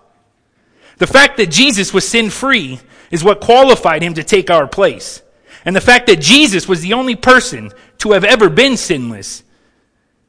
The 0.98 1.06
fact 1.06 1.36
that 1.36 1.50
Jesus 1.50 1.92
was 1.92 2.06
sin 2.06 2.30
free 2.30 2.80
is 3.10 3.24
what 3.24 3.40
qualified 3.40 4.02
him 4.02 4.14
to 4.14 4.24
take 4.24 4.50
our 4.50 4.66
place. 4.66 5.22
And 5.64 5.76
the 5.76 5.80
fact 5.80 6.06
that 6.06 6.20
Jesus 6.20 6.68
was 6.68 6.80
the 6.80 6.94
only 6.94 7.16
person 7.16 7.72
to 7.98 8.12
have 8.12 8.24
ever 8.24 8.48
been 8.48 8.76
sinless 8.76 9.42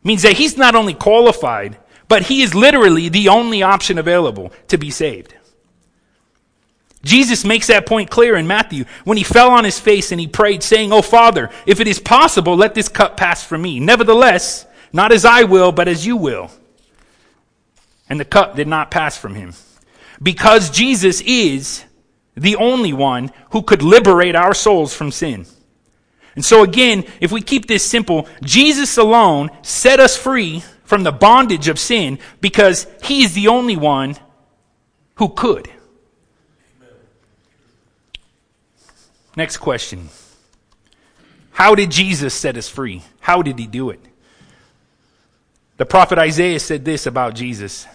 means 0.04 0.22
that 0.24 0.34
he's 0.34 0.58
not 0.58 0.76
only 0.76 0.94
qualified, 0.94 1.78
but 2.08 2.24
he 2.24 2.42
is 2.42 2.54
literally 2.54 3.10
the 3.10 3.30
only 3.30 3.64
option 3.64 3.98
available 3.98 4.52
to 4.68 4.78
be 4.78 4.90
saved. 4.90 5.34
Jesus 7.04 7.44
makes 7.44 7.68
that 7.68 7.86
point 7.86 8.10
clear 8.10 8.36
in 8.36 8.48
Matthew 8.48 8.86
when 9.04 9.18
he 9.18 9.24
fell 9.24 9.50
on 9.52 9.66
his 9.66 9.80
face 9.80 10.12
and 10.12 10.22
he 10.22 10.28
prayed, 10.28 10.64
saying, 10.64 10.94
Oh, 10.94 11.02
Father, 11.02 11.50
if 11.66 11.80
it 11.80 11.88
is 11.88 12.00
possible, 12.00 12.56
let 12.56 12.74
this 12.74 12.88
cup 12.88 13.18
pass 13.18 13.44
from 13.44 13.62
me. 13.62 13.80
Nevertheless, 13.80 14.66
not 14.94 15.12
as 15.12 15.26
I 15.26 15.44
will, 15.44 15.72
but 15.72 15.88
as 15.88 16.06
you 16.06 16.16
will. 16.16 16.50
And 18.08 18.20
the 18.20 18.26
cup 18.26 18.56
did 18.56 18.68
not 18.68 18.92
pass 18.92 19.18
from 19.18 19.36
him. 19.36 19.54
Because 20.22 20.70
Jesus 20.70 21.20
is 21.22 21.84
the 22.36 22.56
only 22.56 22.94
one 22.94 23.32
who 23.52 23.62
could 23.62 23.82
liberate 23.82 24.36
our 24.36 24.54
souls 24.54 24.94
from 24.94 25.12
sin. 25.12 25.46
And 26.36 26.44
so 26.44 26.64
again, 26.64 27.06
if 27.20 27.32
we 27.32 27.42
keep 27.42 27.68
this 27.68 27.86
simple, 27.86 28.28
Jesus 28.44 28.98
alone 28.98 29.52
set 29.62 30.00
us 30.00 30.18
free 30.18 30.64
from 30.84 31.04
the 31.04 31.12
bondage 31.12 31.68
of 31.68 31.80
sin 31.80 32.20
because 32.42 32.88
he 33.04 33.24
is 33.24 33.34
the 33.34 33.48
only 33.48 33.76
one 33.76 34.16
who 35.16 35.30
could. 35.30 35.70
Next 39.36 39.58
question. 39.58 40.10
How 41.52 41.76
did 41.76 41.92
Jesus 41.92 42.34
set 42.34 42.58
us 42.58 42.68
free? 42.68 43.04
How 43.20 43.42
did 43.42 43.60
he 43.60 43.68
do 43.68 43.90
it? 43.90 44.00
The 45.78 45.86
prophet 45.86 46.18
Isaiah 46.18 46.60
said 46.60 46.86
this 46.86 47.06
about 47.06 47.36
Jesus. 47.36 47.88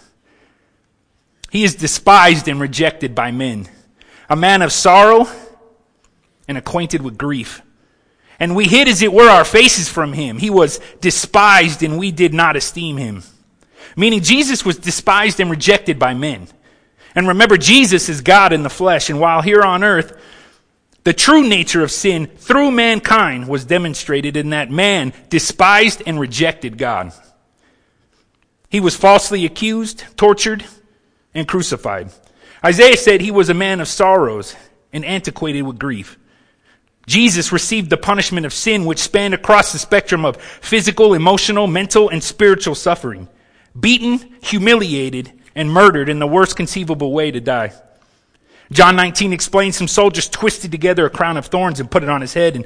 He 1.51 1.63
is 1.63 1.75
despised 1.75 2.47
and 2.47 2.59
rejected 2.59 3.15
by 3.15 3.31
men, 3.31 3.67
a 4.29 4.35
man 4.35 4.61
of 4.61 4.71
sorrow 4.71 5.27
and 6.47 6.57
acquainted 6.57 7.01
with 7.01 7.17
grief. 7.17 7.61
And 8.39 8.55
we 8.55 8.65
hid, 8.65 8.87
as 8.87 9.01
it 9.01 9.11
were, 9.11 9.29
our 9.29 9.43
faces 9.43 9.89
from 9.89 10.13
him. 10.13 10.37
He 10.37 10.49
was 10.49 10.79
despised 11.01 11.83
and 11.83 11.97
we 11.97 12.11
did 12.11 12.33
not 12.33 12.55
esteem 12.55 12.97
him. 12.97 13.23
Meaning 13.95 14.21
Jesus 14.21 14.63
was 14.63 14.77
despised 14.77 15.39
and 15.39 15.49
rejected 15.49 15.99
by 15.99 16.13
men. 16.13 16.47
And 17.15 17.27
remember, 17.27 17.57
Jesus 17.57 18.07
is 18.07 18.21
God 18.21 18.53
in 18.53 18.63
the 18.63 18.69
flesh. 18.69 19.09
And 19.09 19.19
while 19.19 19.41
here 19.41 19.61
on 19.61 19.83
earth, 19.83 20.17
the 21.03 21.13
true 21.13 21.47
nature 21.47 21.81
of 21.81 21.91
sin 21.91 22.27
through 22.27 22.71
mankind 22.71 23.47
was 23.47 23.65
demonstrated 23.65 24.37
in 24.37 24.51
that 24.51 24.69
man 24.69 25.11
despised 25.29 26.03
and 26.05 26.19
rejected 26.19 26.77
God. 26.77 27.13
He 28.69 28.79
was 28.79 28.95
falsely 28.95 29.45
accused, 29.45 30.03
tortured, 30.15 30.63
and 31.33 31.47
crucified. 31.47 32.11
Isaiah 32.63 32.97
said 32.97 33.21
he 33.21 33.31
was 33.31 33.49
a 33.49 33.55
man 33.55 33.79
of 33.79 33.87
sorrows 33.87 34.55
and 34.93 35.03
antiquated 35.03 35.63
with 35.63 35.79
grief. 35.79 36.18
Jesus 37.09 37.51
received 37.51 37.89
the 37.89 37.97
punishment 37.97 38.45
of 38.45 38.53
sin 38.53 38.85
which 38.85 38.99
spanned 38.99 39.33
across 39.33 39.71
the 39.71 39.79
spectrum 39.79 40.25
of 40.25 40.37
physical, 40.37 41.15
emotional, 41.15 41.65
mental, 41.65 42.07
and 42.07 42.23
spiritual 42.23 42.75
suffering. 42.75 43.27
Beaten, 43.77 44.35
humiliated, 44.43 45.33
and 45.55 45.71
murdered 45.71 46.07
in 46.07 46.19
the 46.19 46.27
worst 46.27 46.55
conceivable 46.55 47.11
way 47.11 47.31
to 47.31 47.41
die. 47.41 47.73
John 48.71 48.95
19 48.95 49.33
explains 49.33 49.75
some 49.75 49.87
soldiers 49.87 50.29
twisted 50.29 50.69
together 50.69 51.07
a 51.07 51.09
crown 51.09 51.35
of 51.35 51.47
thorns 51.47 51.79
and 51.79 51.89
put 51.89 52.03
it 52.03 52.09
on 52.09 52.21
his 52.21 52.35
head 52.35 52.55
and 52.55 52.63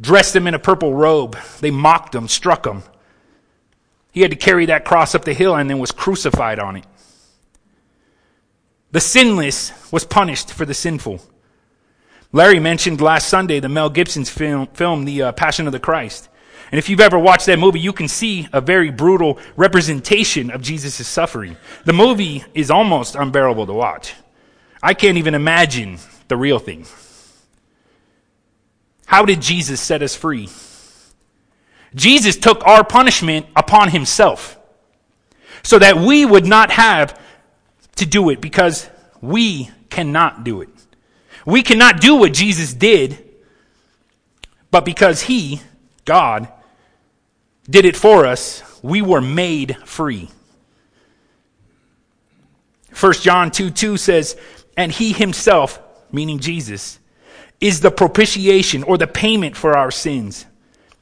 dressed 0.00 0.36
him 0.36 0.46
in 0.46 0.54
a 0.54 0.60
purple 0.60 0.94
robe. 0.94 1.36
They 1.58 1.72
mocked 1.72 2.14
him, 2.14 2.28
struck 2.28 2.64
him. 2.64 2.84
He 4.12 4.20
had 4.20 4.30
to 4.30 4.36
carry 4.36 4.66
that 4.66 4.84
cross 4.84 5.16
up 5.16 5.24
the 5.24 5.34
hill 5.34 5.56
and 5.56 5.68
then 5.68 5.80
was 5.80 5.90
crucified 5.90 6.60
on 6.60 6.76
it. 6.76 6.84
The 8.92 9.00
sinless 9.00 9.72
was 9.90 10.04
punished 10.04 10.52
for 10.52 10.64
the 10.64 10.74
sinful. 10.74 11.20
Larry 12.32 12.60
mentioned 12.60 13.00
last 13.00 13.28
Sunday 13.28 13.58
the 13.60 13.68
Mel 13.68 13.90
Gibson's 13.90 14.30
film, 14.30 14.68
film 14.68 15.04
The 15.04 15.22
uh, 15.22 15.32
Passion 15.32 15.66
of 15.66 15.72
the 15.72 15.80
Christ. 15.80 16.28
And 16.70 16.78
if 16.78 16.88
you've 16.88 17.00
ever 17.00 17.18
watched 17.18 17.46
that 17.46 17.58
movie, 17.58 17.80
you 17.80 17.92
can 17.92 18.06
see 18.06 18.48
a 18.52 18.60
very 18.60 18.90
brutal 18.90 19.38
representation 19.56 20.50
of 20.50 20.62
Jesus' 20.62 21.06
suffering. 21.08 21.56
The 21.84 21.92
movie 21.92 22.44
is 22.54 22.70
almost 22.70 23.16
unbearable 23.16 23.66
to 23.66 23.72
watch. 23.72 24.14
I 24.80 24.94
can't 24.94 25.18
even 25.18 25.34
imagine 25.34 25.98
the 26.28 26.36
real 26.36 26.60
thing. 26.60 26.86
How 29.06 29.24
did 29.24 29.42
Jesus 29.42 29.80
set 29.80 30.02
us 30.02 30.14
free? 30.14 30.48
Jesus 31.96 32.36
took 32.36 32.64
our 32.64 32.84
punishment 32.84 33.46
upon 33.56 33.90
himself 33.90 34.56
so 35.64 35.80
that 35.80 35.96
we 35.96 36.24
would 36.24 36.46
not 36.46 36.70
have 36.70 37.20
to 37.96 38.06
do 38.06 38.30
it 38.30 38.40
because 38.40 38.88
we 39.20 39.70
cannot 39.90 40.44
do 40.44 40.60
it. 40.60 40.68
We 41.46 41.62
cannot 41.62 42.00
do 42.00 42.16
what 42.16 42.32
Jesus 42.32 42.74
did, 42.74 43.18
but 44.70 44.84
because 44.84 45.22
he, 45.22 45.60
God, 46.04 46.48
did 47.68 47.84
it 47.84 47.96
for 47.96 48.26
us, 48.26 48.62
we 48.82 49.02
were 49.02 49.20
made 49.20 49.76
free. 49.84 50.30
1 52.98 53.12
John 53.14 53.50
2 53.50 53.70
2 53.70 53.96
says, 53.96 54.36
And 54.76 54.92
he 54.92 55.12
himself, 55.12 55.80
meaning 56.12 56.38
Jesus, 56.38 56.98
is 57.60 57.80
the 57.80 57.90
propitiation 57.90 58.82
or 58.82 58.98
the 58.98 59.06
payment 59.06 59.56
for 59.56 59.76
our 59.76 59.90
sins 59.90 60.46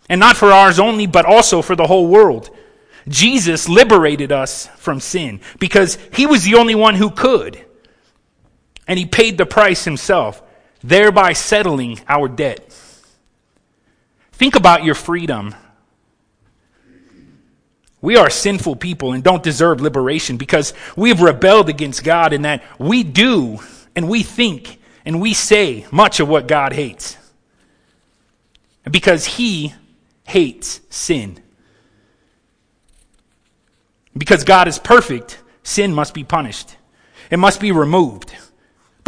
and 0.09 0.18
not 0.18 0.37
for 0.37 0.53
ours 0.53 0.79
only, 0.79 1.07
but 1.07 1.27
also 1.27 1.62
for 1.62 1.77
the 1.77 1.87
whole 1.87 2.07
world. 2.07 2.51
Jesus 3.09 3.68
liberated 3.68 4.33
us 4.33 4.66
from 4.77 5.01
sin 5.01 5.40
because 5.59 5.98
he 6.12 6.27
was 6.27 6.44
the 6.44 6.55
only 6.55 6.74
one 6.74 6.94
who 6.94 7.11
could. 7.11 7.64
And 8.88 8.98
he 8.98 9.07
paid 9.07 9.38
the 9.38 9.46
price 9.46 9.85
himself, 9.85 10.42
thereby 10.83 11.35
settling 11.35 12.01
our 12.09 12.27
debt. 12.27 12.72
Think 14.33 14.57
about 14.57 14.83
your 14.83 14.94
freedom. 14.94 15.55
We 18.01 18.16
are 18.16 18.31
sinful 18.31 18.77
people 18.77 19.12
and 19.12 19.22
don't 19.22 19.42
deserve 19.42 19.81
liberation 19.81 20.37
because 20.37 20.72
we 20.96 21.09
have 21.11 21.20
rebelled 21.20 21.68
against 21.68 22.05
God 22.05 22.33
in 22.33 22.42
that 22.42 22.62
we 22.79 23.03
do 23.03 23.59
and 23.94 24.09
we 24.09 24.22
think 24.22 24.81
and 25.05 25.20
we 25.20 25.35
say 25.35 25.85
much 25.90 26.20
of 26.20 26.29
what 26.29 26.46
God 26.46 26.72
hates. 26.72 27.16
Because 28.88 29.27
he 29.27 29.74
hates 30.24 30.81
sin. 30.90 31.42
Because 34.16 34.44
God 34.44 34.68
is 34.68 34.79
perfect, 34.79 35.40
sin 35.62 35.92
must 35.92 36.14
be 36.14 36.24
punished. 36.24 36.77
It 37.31 37.38
must 37.38 37.61
be 37.61 37.72
removed. 37.72 38.35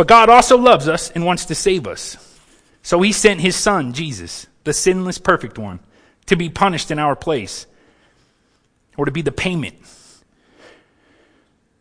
But 0.01 0.07
God 0.07 0.31
also 0.31 0.57
loves 0.57 0.89
us 0.89 1.11
and 1.11 1.27
wants 1.27 1.45
to 1.45 1.55
save 1.55 1.87
us. 1.87 2.17
So 2.83 3.03
he 3.03 3.13
sent 3.13 3.43
his 3.43 3.55
son, 3.55 3.93
Jesus, 3.93 4.47
the 4.65 4.73
sinless, 4.73 5.19
perfect 5.19 5.59
one, 5.59 5.79
to 6.25 6.37
be 6.37 6.49
punished 6.49 6.91
in 6.91 6.99
our 6.99 7.15
place 7.15 7.67
or 8.97 9.05
to 9.05 9.11
be 9.11 9.21
the 9.21 9.31
payment. 9.31 9.75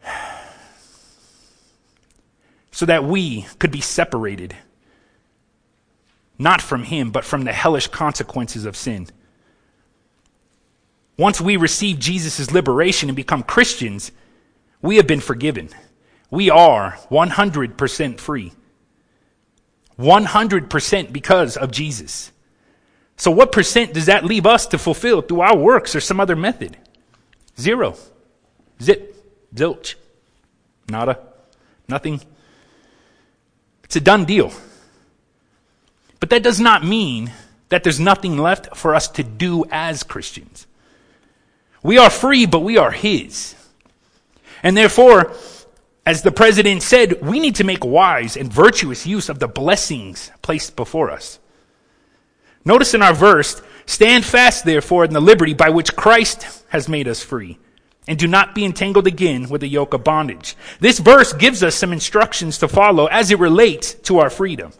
So 2.71 2.85
that 2.85 3.05
we 3.05 3.45
could 3.57 3.71
be 3.71 3.79
separated, 3.79 4.53
not 6.37 6.61
from 6.61 6.83
him, 6.83 7.11
but 7.11 7.23
from 7.23 7.45
the 7.45 7.53
hellish 7.53 7.87
consequences 7.87 8.65
of 8.65 8.75
sin. 8.75 9.07
Once 11.17 11.39
we 11.39 11.55
receive 11.55 11.99
Jesus' 11.99 12.51
liberation 12.51 13.07
and 13.07 13.15
become 13.15 13.43
Christians, 13.43 14.11
we 14.81 14.97
have 14.97 15.07
been 15.07 15.21
forgiven. 15.21 15.69
We 16.31 16.49
are 16.49 16.97
100% 17.09 18.19
free. 18.19 18.53
100% 19.97 21.11
because 21.11 21.57
of 21.57 21.71
Jesus. 21.71 22.31
So, 23.17 23.31
what 23.31 23.51
percent 23.51 23.93
does 23.93 24.05
that 24.05 24.23
leave 24.23 24.45
us 24.45 24.65
to 24.67 24.77
fulfill 24.77 25.21
through 25.21 25.41
our 25.41 25.57
works 25.57 25.95
or 25.95 25.99
some 25.99 26.19
other 26.19 26.37
method? 26.37 26.77
Zero. 27.59 27.95
Zip. 28.81 29.13
Zilch. 29.53 29.95
Nada. 30.87 31.19
Nothing. 31.87 32.21
It's 33.83 33.97
a 33.97 33.99
done 33.99 34.23
deal. 34.23 34.53
But 36.19 36.29
that 36.29 36.43
does 36.43 36.59
not 36.59 36.85
mean 36.85 37.33
that 37.69 37.83
there's 37.83 37.99
nothing 37.99 38.37
left 38.37 38.75
for 38.75 38.95
us 38.95 39.07
to 39.09 39.23
do 39.23 39.65
as 39.71 40.03
Christians. 40.03 40.65
We 41.83 41.97
are 41.97 42.09
free, 42.09 42.45
but 42.45 42.59
we 42.59 42.77
are 42.77 42.91
His. 42.91 43.55
And 44.63 44.75
therefore, 44.75 45.33
As 46.09 46.23
the 46.23 46.31
president 46.31 46.81
said, 46.81 47.21
we 47.21 47.39
need 47.39 47.57
to 47.57 47.63
make 47.63 47.85
wise 47.85 48.35
and 48.35 48.51
virtuous 48.51 49.05
use 49.05 49.29
of 49.29 49.37
the 49.37 49.47
blessings 49.47 50.31
placed 50.41 50.75
before 50.75 51.11
us. 51.11 51.37
Notice 52.65 52.95
in 52.95 53.03
our 53.03 53.13
verse, 53.13 53.61
stand 53.85 54.25
fast 54.25 54.65
therefore 54.65 55.05
in 55.05 55.13
the 55.13 55.21
liberty 55.21 55.53
by 55.53 55.69
which 55.69 55.95
Christ 55.95 56.63
has 56.69 56.89
made 56.89 57.07
us 57.07 57.21
free 57.21 57.59
and 58.07 58.17
do 58.17 58.27
not 58.27 58.55
be 58.55 58.65
entangled 58.65 59.05
again 59.05 59.49
with 59.49 59.61
the 59.61 59.67
yoke 59.67 59.93
of 59.93 60.03
bondage. 60.03 60.57
This 60.79 60.97
verse 60.97 61.31
gives 61.31 61.61
us 61.61 61.75
some 61.75 61.93
instructions 61.93 62.57
to 62.57 62.67
follow 62.67 63.05
as 63.05 63.29
it 63.29 63.37
relates 63.37 63.93
to 63.93 64.17
our 64.17 64.31
freedom. 64.31 64.71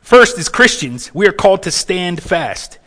First, 0.00 0.38
as 0.38 0.48
Christians, 0.48 1.14
we 1.14 1.28
are 1.28 1.32
called 1.32 1.64
to 1.64 1.70
stand 1.70 2.22
fast. 2.22 2.78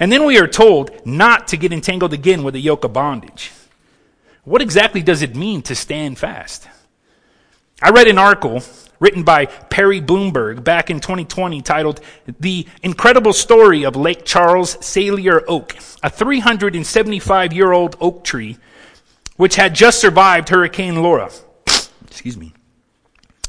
And 0.00 0.10
then 0.10 0.24
we 0.24 0.36
are 0.40 0.48
told 0.48 1.06
not 1.06 1.46
to 1.46 1.56
get 1.56 1.72
entangled 1.72 2.12
again 2.12 2.42
with 2.42 2.54
the 2.54 2.60
yoke 2.60 2.82
of 2.82 2.92
bondage. 2.92 3.52
What 4.50 4.62
exactly 4.62 5.00
does 5.00 5.22
it 5.22 5.36
mean 5.36 5.62
to 5.62 5.76
stand 5.76 6.18
fast? 6.18 6.66
I 7.80 7.90
read 7.90 8.08
an 8.08 8.18
article 8.18 8.64
written 8.98 9.22
by 9.22 9.46
Perry 9.46 10.00
Bloomberg 10.00 10.64
back 10.64 10.90
in 10.90 10.98
2020 10.98 11.62
titled 11.62 12.00
The 12.40 12.66
Incredible 12.82 13.32
Story 13.32 13.84
of 13.84 13.94
Lake 13.94 14.24
Charles 14.24 14.76
Sallier 14.84 15.44
Oak, 15.46 15.76
a 16.02 16.10
375 16.10 17.52
year 17.52 17.70
old 17.70 17.94
oak 18.00 18.24
tree 18.24 18.58
which 19.36 19.54
had 19.54 19.72
just 19.72 20.00
survived 20.00 20.48
Hurricane 20.48 21.00
Laura. 21.00 21.30
Excuse 22.08 22.36
me. 22.36 22.52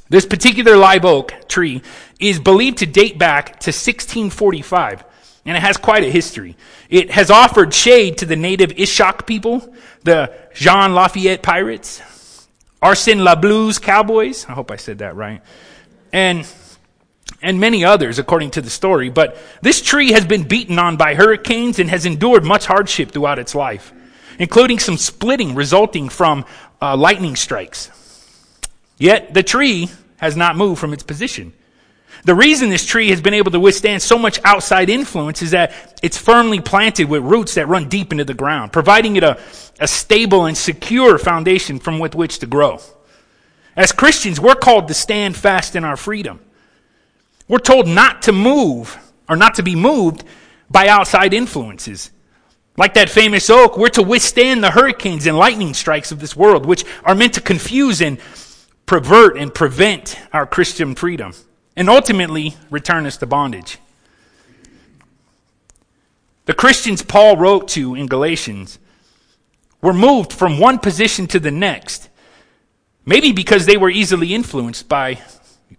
This 0.10 0.28
particular 0.28 0.78
live 0.78 1.04
oak 1.04 1.34
tree 1.48 1.82
is 2.20 2.40
believed 2.40 2.78
to 2.78 2.86
date 2.86 3.18
back 3.18 3.48
to 3.62 3.72
1645, 3.72 5.04
and 5.46 5.58
it 5.58 5.62
has 5.62 5.78
quite 5.78 6.04
a 6.04 6.12
history. 6.12 6.56
It 6.90 7.12
has 7.12 7.32
offered 7.32 7.74
shade 7.74 8.20
to 8.20 8.26
the 8.26 8.36
native 8.36 8.72
Ishak 8.78 9.26
people, 9.26 9.74
the 10.04 10.32
Jean 10.54 10.94
Lafayette 10.94 11.42
pirates, 11.42 12.02
Arsène 12.82 13.22
LeBleu's 13.22 13.80
Cowboys. 13.80 14.46
I 14.48 14.54
hope 14.54 14.72
I 14.72 14.76
said 14.76 15.00
that 15.00 15.16
right. 15.16 15.42
And, 16.14 16.48
and 17.42 17.60
many 17.60 17.84
others, 17.86 18.20
according 18.20 18.52
to 18.52 18.62
the 18.62 18.70
story. 18.70 19.10
But 19.10 19.38
this 19.62 19.82
tree 19.82 20.12
has 20.12 20.26
been 20.26 20.44
beaten 20.44 20.78
on 20.78 20.98
by 20.98 21.16
hurricanes 21.16 21.80
and 21.80 21.90
has 21.90 22.06
endured 22.06 22.44
much 22.44 22.66
hardship 22.66 23.12
throughout 23.12 23.40
its 23.40 23.56
life, 23.56 23.94
including 24.38 24.80
some 24.80 24.98
splitting 24.98 25.56
resulting 25.56 26.10
from 26.10 26.46
uh, 26.82 26.98
lightning 26.98 27.36
strikes. 27.36 27.90
Yet 28.98 29.34
the 29.34 29.44
tree 29.44 29.90
has 30.18 30.36
not 30.36 30.56
moved 30.56 30.80
from 30.80 30.94
its 30.94 31.04
position. 31.04 31.54
The 32.24 32.36
reason 32.36 32.70
this 32.70 32.86
tree 32.86 33.10
has 33.10 33.22
been 33.22 33.34
able 33.34 33.52
to 33.52 33.60
withstand 33.60 34.02
so 34.02 34.18
much 34.18 34.40
outside 34.44 34.90
influence 34.90 35.42
is 35.42 35.52
that 35.52 36.00
it's 36.04 36.18
firmly 36.18 36.60
planted 36.60 37.06
with 37.06 37.24
roots 37.24 37.56
that 37.56 37.68
run 37.68 37.90
deep 37.90 38.12
into 38.12 38.24
the 38.24 38.36
ground, 38.36 38.72
providing 38.72 39.16
it 39.16 39.24
a, 39.24 39.40
a 39.80 39.88
stable 39.88 40.46
and 40.46 40.56
secure 40.56 41.18
foundation 41.18 41.80
from 41.80 41.98
with 41.98 42.14
which 42.14 42.40
to 42.40 42.46
grow. 42.46 42.80
As 43.76 43.92
Christians, 43.92 44.40
we're 44.40 44.56
called 44.56 44.88
to 44.90 44.94
stand 44.94 45.36
fast 45.36 45.76
in 45.76 45.84
our 45.84 45.98
freedom. 45.98 46.40
We're 47.48 47.60
told 47.60 47.88
not 47.88 48.24
to 48.24 48.32
move 48.32 48.98
or 49.28 49.36
not 49.36 49.56
to 49.56 49.64
be 49.64 49.76
moved 49.76 50.24
by 50.70 50.88
outside 50.88 51.34
influences. 51.34 52.12
Like 52.78 52.94
that 52.94 53.10
famous 53.10 53.50
oak, 53.50 53.78
we're 53.78 53.90
to 53.90 54.04
withstand 54.04 54.64
the 54.64 54.72
hurricanes 54.72 55.26
and 55.26 55.38
lightning 55.38 55.74
strikes 55.74 56.12
of 56.12 56.20
this 56.20 56.36
world, 56.36 56.66
which 56.66 56.86
are 57.04 57.16
meant 57.16 57.34
to 57.34 57.42
confuse 57.42 58.02
and 58.02 58.20
pervert 58.86 59.38
and 59.38 59.54
prevent 59.54 60.20
our 60.32 60.46
Christian 60.46 60.94
freedom 60.96 61.34
and 61.76 61.90
ultimately 61.90 62.56
return 62.70 63.06
us 63.06 63.18
to 63.18 63.26
bondage. 63.26 63.78
The 66.46 66.54
Christians 66.54 67.02
Paul 67.02 67.38
wrote 67.38 67.68
to 67.70 67.96
in 67.96 68.08
Galatians 68.08 68.80
were 69.82 69.94
moved 69.94 70.34
from 70.34 70.60
one 70.60 70.80
position 70.80 71.28
to 71.28 71.40
the 71.40 71.52
next, 71.52 72.10
maybe 73.06 73.32
because 73.32 73.66
they 73.66 73.78
were 73.78 73.90
easily 73.90 74.34
influenced 74.34 74.88
by 74.90 75.20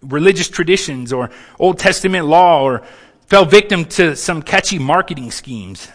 religious 0.01 0.49
traditions 0.49 1.13
or 1.13 1.31
Old 1.59 1.79
Testament 1.79 2.27
law 2.27 2.63
or 2.63 2.83
fell 3.27 3.45
victim 3.45 3.85
to 3.85 4.17
some 4.17 4.43
catchy 4.43 4.79
marketing 4.79 5.31
schemes. 5.31 5.89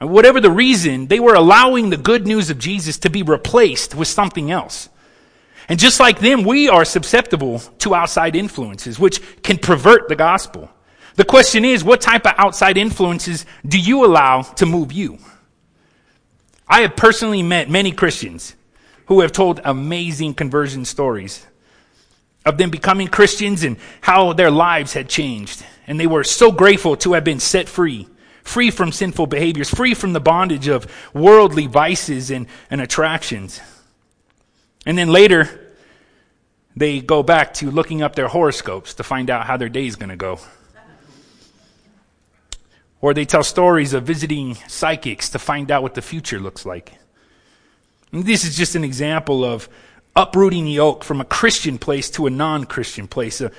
Whatever 0.00 0.40
the 0.40 0.50
reason, 0.50 1.06
they 1.06 1.20
were 1.20 1.34
allowing 1.34 1.90
the 1.90 1.96
good 1.96 2.26
news 2.26 2.50
of 2.50 2.58
Jesus 2.58 2.98
to 2.98 3.10
be 3.10 3.22
replaced 3.22 3.94
with 3.94 4.08
something 4.08 4.50
else. 4.50 4.88
And 5.68 5.78
just 5.78 6.00
like 6.00 6.18
them, 6.20 6.44
we 6.44 6.68
are 6.68 6.84
susceptible 6.84 7.58
to 7.78 7.94
outside 7.94 8.36
influences, 8.36 8.98
which 8.98 9.20
can 9.42 9.58
pervert 9.58 10.08
the 10.08 10.16
gospel. 10.16 10.70
The 11.16 11.24
question 11.24 11.64
is, 11.64 11.84
what 11.84 12.00
type 12.00 12.26
of 12.26 12.34
outside 12.36 12.76
influences 12.76 13.46
do 13.66 13.78
you 13.78 14.04
allow 14.04 14.42
to 14.42 14.66
move 14.66 14.92
you? 14.92 15.18
I 16.68 16.80
have 16.80 16.96
personally 16.96 17.42
met 17.42 17.70
many 17.70 17.92
Christians 17.92 18.54
who 19.06 19.20
have 19.20 19.32
told 19.32 19.60
amazing 19.64 20.34
conversion 20.34 20.84
stories 20.84 21.46
of 22.44 22.58
them 22.58 22.70
becoming 22.70 23.08
Christians 23.08 23.64
and 23.64 23.76
how 24.00 24.32
their 24.32 24.50
lives 24.50 24.92
had 24.92 25.08
changed. 25.08 25.64
And 25.86 25.98
they 25.98 26.06
were 26.06 26.24
so 26.24 26.50
grateful 26.50 26.96
to 26.98 27.14
have 27.14 27.24
been 27.24 27.40
set 27.40 27.68
free, 27.68 28.08
free 28.42 28.70
from 28.70 28.92
sinful 28.92 29.26
behaviors, 29.26 29.70
free 29.70 29.94
from 29.94 30.12
the 30.12 30.20
bondage 30.20 30.68
of 30.68 30.90
worldly 31.14 31.66
vices 31.66 32.30
and, 32.30 32.46
and 32.70 32.80
attractions. 32.80 33.60
And 34.86 34.98
then 34.98 35.08
later, 35.08 35.74
they 36.76 37.00
go 37.00 37.22
back 37.22 37.54
to 37.54 37.70
looking 37.70 38.02
up 38.02 38.14
their 38.14 38.28
horoscopes 38.28 38.94
to 38.94 39.02
find 39.02 39.30
out 39.30 39.46
how 39.46 39.56
their 39.56 39.68
day 39.68 39.86
is 39.86 39.96
going 39.96 40.10
to 40.10 40.16
go. 40.16 40.40
Or 43.00 43.14
they 43.14 43.24
tell 43.24 43.42
stories 43.42 43.92
of 43.92 44.04
visiting 44.04 44.54
psychics 44.54 45.30
to 45.30 45.38
find 45.38 45.70
out 45.70 45.82
what 45.82 45.94
the 45.94 46.02
future 46.02 46.40
looks 46.40 46.64
like. 46.64 46.92
And 48.12 48.24
this 48.24 48.44
is 48.44 48.56
just 48.56 48.74
an 48.76 48.84
example 48.84 49.44
of 49.44 49.68
uprooting 50.16 50.64
the 50.64 50.78
oak 50.78 51.04
from 51.04 51.20
a 51.20 51.24
Christian 51.24 51.78
place 51.78 52.08
to 52.10 52.26
a 52.26 52.30
non 52.30 52.64
Christian 52.64 53.06
place. 53.08 53.40
Uh, 53.40 53.50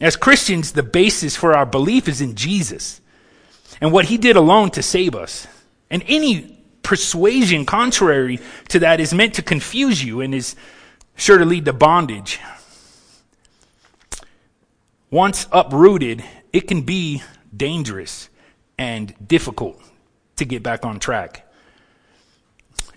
as 0.00 0.16
Christians, 0.16 0.72
the 0.72 0.82
basis 0.82 1.36
for 1.36 1.54
our 1.54 1.66
belief 1.66 2.08
is 2.08 2.20
in 2.20 2.34
Jesus 2.34 3.00
and 3.80 3.92
what 3.92 4.06
he 4.06 4.16
did 4.16 4.36
alone 4.36 4.70
to 4.70 4.82
save 4.82 5.14
us. 5.14 5.46
And 5.90 6.02
any 6.06 6.53
persuasion 6.84 7.66
contrary 7.66 8.38
to 8.68 8.78
that 8.78 9.00
is 9.00 9.12
meant 9.12 9.34
to 9.34 9.42
confuse 9.42 10.04
you 10.04 10.20
and 10.20 10.32
is 10.34 10.54
sure 11.16 11.38
to 11.38 11.44
lead 11.44 11.64
to 11.64 11.72
bondage. 11.72 12.38
Once 15.10 15.46
uprooted, 15.50 16.22
it 16.52 16.68
can 16.68 16.82
be 16.82 17.22
dangerous 17.56 18.28
and 18.78 19.14
difficult 19.26 19.80
to 20.36 20.44
get 20.44 20.62
back 20.62 20.84
on 20.84 20.98
track. 20.98 21.48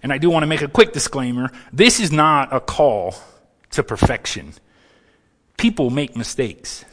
And 0.03 0.13
I 0.13 0.17
do 0.17 0.29
want 0.29 0.43
to 0.43 0.47
make 0.47 0.61
a 0.61 0.67
quick 0.67 0.93
disclaimer 0.93 1.51
this 1.73 1.99
is 1.99 2.11
not 2.11 2.53
a 2.53 2.59
call 2.59 3.15
to 3.71 3.83
perfection. 3.83 4.53
People 5.57 5.89
make 5.89 6.15
mistakes, 6.15 6.85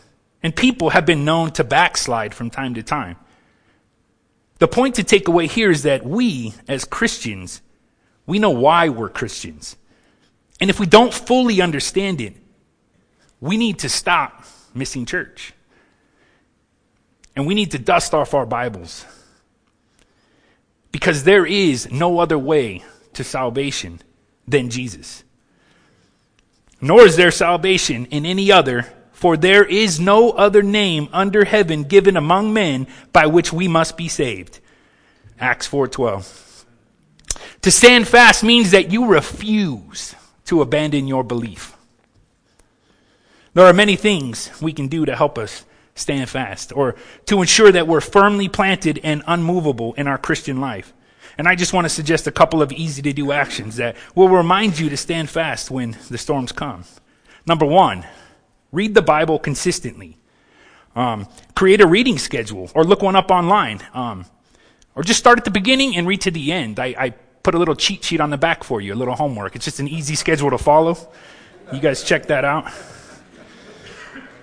and 0.42 0.54
people 0.54 0.90
have 0.90 1.04
been 1.04 1.24
known 1.24 1.50
to 1.52 1.64
backslide 1.64 2.34
from 2.34 2.50
time 2.50 2.74
to 2.74 2.82
time. 2.82 3.16
The 4.58 4.68
point 4.68 4.94
to 4.96 5.04
take 5.04 5.28
away 5.28 5.46
here 5.46 5.70
is 5.70 5.82
that 5.82 6.04
we, 6.04 6.54
as 6.68 6.84
Christians, 6.84 7.60
we 8.26 8.38
know 8.38 8.50
why 8.50 8.88
we're 8.88 9.08
Christians. 9.08 9.76
And 10.60 10.70
if 10.70 10.78
we 10.78 10.86
don't 10.86 11.12
fully 11.12 11.60
understand 11.60 12.20
it, 12.20 12.34
we 13.40 13.56
need 13.56 13.80
to 13.80 13.88
stop 13.88 14.44
missing 14.74 15.04
church. 15.06 15.52
And 17.36 17.46
we 17.46 17.54
need 17.54 17.72
to 17.72 17.78
dust 17.78 18.14
off 18.14 18.32
our 18.32 18.46
Bibles. 18.46 19.04
Because 20.92 21.24
there 21.24 21.44
is 21.44 21.90
no 21.90 22.20
other 22.20 22.38
way 22.38 22.84
to 23.14 23.24
salvation 23.24 24.00
than 24.46 24.70
Jesus. 24.70 25.24
Nor 26.80 27.02
is 27.02 27.16
there 27.16 27.30
salvation 27.30 28.06
in 28.06 28.24
any 28.24 28.52
other, 28.52 28.86
for 29.14 29.36
there 29.36 29.64
is 29.64 29.98
no 29.98 30.32
other 30.32 30.62
name 30.62 31.08
under 31.12 31.44
heaven 31.44 31.84
given 31.84 32.16
among 32.16 32.52
men 32.52 32.86
by 33.12 33.26
which 33.26 33.52
we 33.52 33.68
must 33.68 33.96
be 33.96 34.08
saved. 34.08 34.58
Acts 35.40 35.66
4:12. 35.66 36.66
To 37.62 37.70
stand 37.70 38.06
fast 38.06 38.44
means 38.44 38.72
that 38.72 38.90
you 38.92 39.06
refuse 39.06 40.14
to 40.44 40.60
abandon 40.60 41.08
your 41.08 41.24
belief. 41.24 41.74
There 43.54 43.64
are 43.64 43.72
many 43.72 43.96
things 43.96 44.50
we 44.60 44.72
can 44.72 44.88
do 44.88 45.06
to 45.06 45.16
help 45.16 45.38
us 45.38 45.64
stand 45.94 46.28
fast 46.28 46.72
or 46.74 46.96
to 47.26 47.40
ensure 47.40 47.70
that 47.70 47.86
we're 47.86 48.00
firmly 48.00 48.48
planted 48.48 49.00
and 49.04 49.22
unmovable 49.26 49.94
in 49.94 50.08
our 50.08 50.18
Christian 50.18 50.60
life. 50.60 50.92
And 51.38 51.46
I 51.48 51.54
just 51.54 51.72
want 51.72 51.84
to 51.84 51.88
suggest 51.88 52.26
a 52.26 52.32
couple 52.32 52.62
of 52.62 52.72
easy 52.72 53.00
to 53.02 53.12
do 53.12 53.32
actions 53.32 53.76
that 53.76 53.96
will 54.14 54.28
remind 54.28 54.78
you 54.78 54.88
to 54.90 54.96
stand 54.96 55.30
fast 55.30 55.70
when 55.70 55.96
the 56.10 56.18
storms 56.18 56.52
come. 56.52 56.84
Number 57.46 57.66
one, 57.66 58.04
read 58.74 58.94
the 58.94 59.02
Bible 59.02 59.38
consistently. 59.38 60.18
Um, 60.96 61.28
create 61.54 61.80
a 61.80 61.86
reading 61.86 62.18
schedule 62.18 62.70
or 62.74 62.84
look 62.84 63.02
one 63.02 63.16
up 63.16 63.30
online. 63.30 63.80
Um, 63.94 64.26
or 64.94 65.02
just 65.02 65.18
start 65.18 65.38
at 65.38 65.44
the 65.44 65.50
beginning 65.50 65.96
and 65.96 66.06
read 66.06 66.20
to 66.22 66.30
the 66.30 66.52
end. 66.52 66.78
I, 66.78 66.94
I 66.96 67.10
put 67.42 67.54
a 67.54 67.58
little 67.58 67.74
cheat 67.74 68.04
sheet 68.04 68.20
on 68.20 68.30
the 68.30 68.38
back 68.38 68.64
for 68.64 68.80
you, 68.80 68.94
a 68.94 68.96
little 68.96 69.14
homework. 69.14 69.56
It's 69.56 69.64
just 69.64 69.80
an 69.80 69.88
easy 69.88 70.14
schedule 70.14 70.50
to 70.50 70.58
follow. 70.58 70.96
You 71.72 71.80
guys 71.80 72.04
check 72.04 72.26
that 72.26 72.44
out. 72.44 72.70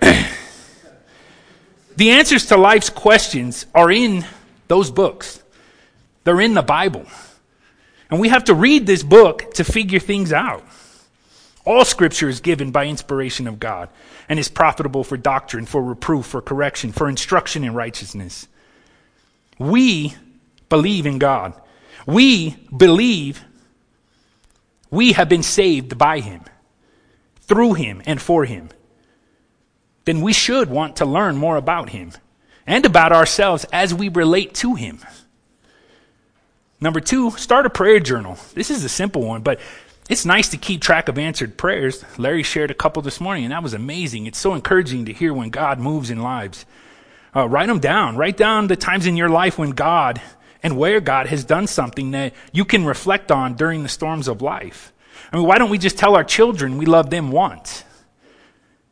the 1.96 2.10
answers 2.10 2.46
to 2.46 2.56
life's 2.56 2.90
questions 2.90 3.66
are 3.74 3.90
in 3.90 4.24
those 4.68 4.90
books, 4.90 5.42
they're 6.24 6.40
in 6.40 6.54
the 6.54 6.62
Bible. 6.62 7.06
And 8.10 8.20
we 8.20 8.28
have 8.28 8.44
to 8.44 8.54
read 8.54 8.86
this 8.86 9.02
book 9.02 9.54
to 9.54 9.64
figure 9.64 9.98
things 9.98 10.32
out. 10.34 10.62
All 11.64 11.84
scripture 11.84 12.28
is 12.28 12.40
given 12.40 12.72
by 12.72 12.86
inspiration 12.86 13.46
of 13.46 13.60
God 13.60 13.88
and 14.28 14.38
is 14.38 14.48
profitable 14.48 15.04
for 15.04 15.16
doctrine, 15.16 15.66
for 15.66 15.82
reproof, 15.82 16.26
for 16.26 16.42
correction, 16.42 16.92
for 16.92 17.08
instruction 17.08 17.62
in 17.62 17.74
righteousness. 17.74 18.48
We 19.58 20.14
believe 20.68 21.06
in 21.06 21.18
God. 21.18 21.54
We 22.06 22.56
believe 22.76 23.44
we 24.90 25.12
have 25.12 25.28
been 25.28 25.44
saved 25.44 25.96
by 25.96 26.20
Him, 26.20 26.42
through 27.42 27.74
Him, 27.74 28.02
and 28.06 28.20
for 28.20 28.44
Him. 28.44 28.70
Then 30.04 30.20
we 30.20 30.32
should 30.32 30.68
want 30.68 30.96
to 30.96 31.06
learn 31.06 31.36
more 31.36 31.56
about 31.56 31.90
Him 31.90 32.12
and 32.66 32.84
about 32.84 33.12
ourselves 33.12 33.64
as 33.72 33.94
we 33.94 34.08
relate 34.08 34.52
to 34.54 34.74
Him. 34.74 34.98
Number 36.80 36.98
two, 36.98 37.30
start 37.32 37.64
a 37.64 37.70
prayer 37.70 38.00
journal. 38.00 38.36
This 38.54 38.68
is 38.68 38.82
a 38.82 38.88
simple 38.88 39.22
one, 39.22 39.42
but 39.42 39.60
it's 40.12 40.26
nice 40.26 40.50
to 40.50 40.58
keep 40.58 40.82
track 40.82 41.08
of 41.08 41.18
answered 41.18 41.56
prayers. 41.56 42.04
Larry 42.18 42.42
shared 42.42 42.70
a 42.70 42.74
couple 42.74 43.00
this 43.00 43.18
morning, 43.18 43.44
and 43.44 43.52
that 43.52 43.62
was 43.62 43.72
amazing. 43.72 44.26
It's 44.26 44.38
so 44.38 44.52
encouraging 44.52 45.06
to 45.06 45.12
hear 45.12 45.32
when 45.32 45.48
God 45.48 45.80
moves 45.80 46.10
in 46.10 46.20
lives. 46.20 46.66
Uh, 47.34 47.48
write 47.48 47.68
them 47.68 47.80
down. 47.80 48.16
Write 48.16 48.36
down 48.36 48.66
the 48.66 48.76
times 48.76 49.06
in 49.06 49.16
your 49.16 49.30
life 49.30 49.58
when 49.58 49.70
God 49.70 50.20
and 50.62 50.76
where 50.76 51.00
God 51.00 51.28
has 51.28 51.44
done 51.44 51.66
something 51.66 52.10
that 52.10 52.34
you 52.52 52.66
can 52.66 52.84
reflect 52.84 53.32
on 53.32 53.54
during 53.54 53.82
the 53.82 53.88
storms 53.88 54.28
of 54.28 54.42
life. 54.42 54.92
I 55.32 55.38
mean, 55.38 55.46
why 55.46 55.56
don't 55.56 55.70
we 55.70 55.78
just 55.78 55.96
tell 55.96 56.14
our 56.14 56.24
children 56.24 56.76
we 56.76 56.84
love 56.84 57.08
them 57.08 57.30
once? 57.30 57.82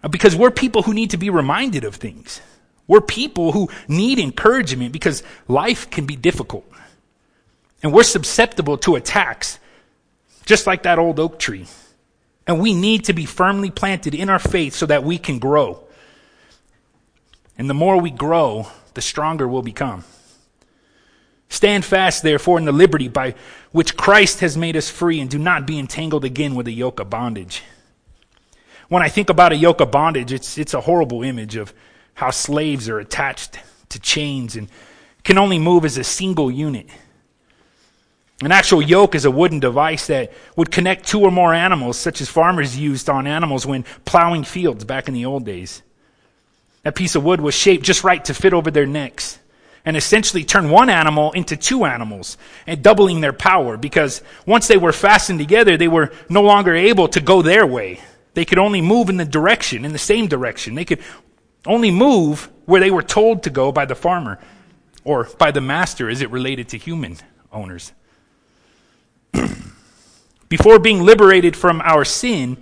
Uh, 0.02 0.08
because 0.08 0.34
we're 0.34 0.50
people 0.50 0.82
who 0.82 0.94
need 0.94 1.10
to 1.10 1.18
be 1.18 1.28
reminded 1.28 1.84
of 1.84 1.96
things. 1.96 2.40
We're 2.86 3.02
people 3.02 3.52
who 3.52 3.68
need 3.88 4.18
encouragement 4.18 4.92
because 4.92 5.22
life 5.48 5.90
can 5.90 6.06
be 6.06 6.16
difficult. 6.16 6.64
And 7.82 7.92
we're 7.92 8.04
susceptible 8.04 8.78
to 8.78 8.96
attacks, 8.96 9.58
just 10.44 10.66
like 10.66 10.82
that 10.84 10.98
old 10.98 11.20
oak 11.20 11.38
tree. 11.38 11.66
And 12.46 12.60
we 12.60 12.74
need 12.74 13.04
to 13.04 13.12
be 13.12 13.26
firmly 13.26 13.70
planted 13.70 14.14
in 14.14 14.28
our 14.28 14.38
faith 14.38 14.74
so 14.74 14.86
that 14.86 15.04
we 15.04 15.18
can 15.18 15.38
grow. 15.38 15.84
And 17.56 17.68
the 17.68 17.74
more 17.74 18.00
we 18.00 18.10
grow, 18.10 18.68
the 18.94 19.02
stronger 19.02 19.46
we'll 19.46 19.62
become. 19.62 20.04
Stand 21.48 21.84
fast, 21.84 22.22
therefore, 22.22 22.58
in 22.58 22.64
the 22.64 22.72
liberty 22.72 23.08
by 23.08 23.34
which 23.72 23.96
Christ 23.96 24.40
has 24.40 24.56
made 24.56 24.76
us 24.76 24.88
free, 24.88 25.20
and 25.20 25.28
do 25.28 25.38
not 25.38 25.66
be 25.66 25.78
entangled 25.78 26.24
again 26.24 26.54
with 26.54 26.68
a 26.68 26.72
yoke 26.72 27.00
of 27.00 27.10
bondage. 27.10 27.62
When 28.88 29.02
I 29.02 29.08
think 29.08 29.30
about 29.30 29.52
a 29.52 29.56
yoke 29.56 29.80
of 29.80 29.90
bondage, 29.90 30.32
it's, 30.32 30.58
it's 30.58 30.74
a 30.74 30.80
horrible 30.80 31.22
image 31.22 31.56
of 31.56 31.74
how 32.14 32.30
slaves 32.30 32.88
are 32.88 32.98
attached 32.98 33.58
to 33.90 34.00
chains 34.00 34.56
and 34.56 34.68
can 35.22 35.38
only 35.38 35.58
move 35.58 35.84
as 35.84 35.98
a 35.98 36.04
single 36.04 36.50
unit. 36.50 36.88
An 38.42 38.52
actual 38.52 38.80
yoke 38.80 39.14
is 39.14 39.26
a 39.26 39.30
wooden 39.30 39.60
device 39.60 40.06
that 40.06 40.32
would 40.56 40.70
connect 40.70 41.06
two 41.06 41.20
or 41.20 41.30
more 41.30 41.52
animals, 41.52 41.98
such 41.98 42.22
as 42.22 42.30
farmers 42.30 42.78
used 42.78 43.10
on 43.10 43.26
animals 43.26 43.66
when 43.66 43.84
plowing 44.06 44.44
fields 44.44 44.84
back 44.84 45.08
in 45.08 45.14
the 45.14 45.26
old 45.26 45.44
days. 45.44 45.82
That 46.82 46.94
piece 46.94 47.14
of 47.14 47.24
wood 47.24 47.42
was 47.42 47.54
shaped 47.54 47.84
just 47.84 48.02
right 48.02 48.24
to 48.24 48.32
fit 48.34 48.54
over 48.54 48.70
their 48.70 48.86
necks 48.86 49.38
and 49.84 49.94
essentially 49.94 50.44
turn 50.44 50.70
one 50.70 50.88
animal 50.88 51.32
into 51.32 51.54
two 51.54 51.84
animals 51.84 52.38
and 52.66 52.82
doubling 52.82 53.20
their 53.20 53.34
power 53.34 53.76
because 53.76 54.22
once 54.46 54.68
they 54.68 54.78
were 54.78 54.92
fastened 54.92 55.38
together, 55.38 55.76
they 55.76 55.88
were 55.88 56.10
no 56.30 56.42
longer 56.42 56.74
able 56.74 57.08
to 57.08 57.20
go 57.20 57.42
their 57.42 57.66
way. 57.66 58.00
They 58.32 58.46
could 58.46 58.58
only 58.58 58.80
move 58.80 59.10
in 59.10 59.18
the 59.18 59.24
direction, 59.26 59.84
in 59.84 59.92
the 59.92 59.98
same 59.98 60.28
direction. 60.28 60.74
They 60.74 60.86
could 60.86 61.00
only 61.66 61.90
move 61.90 62.48
where 62.64 62.80
they 62.80 62.90
were 62.90 63.02
told 63.02 63.42
to 63.42 63.50
go 63.50 63.70
by 63.70 63.84
the 63.84 63.94
farmer 63.94 64.38
or 65.04 65.24
by 65.38 65.50
the 65.50 65.60
master 65.60 66.08
as 66.08 66.22
it 66.22 66.30
related 66.30 66.70
to 66.70 66.78
human 66.78 67.16
owners. 67.52 67.92
Before 70.48 70.78
being 70.78 71.02
liberated 71.02 71.56
from 71.56 71.80
our 71.82 72.04
sin, 72.04 72.56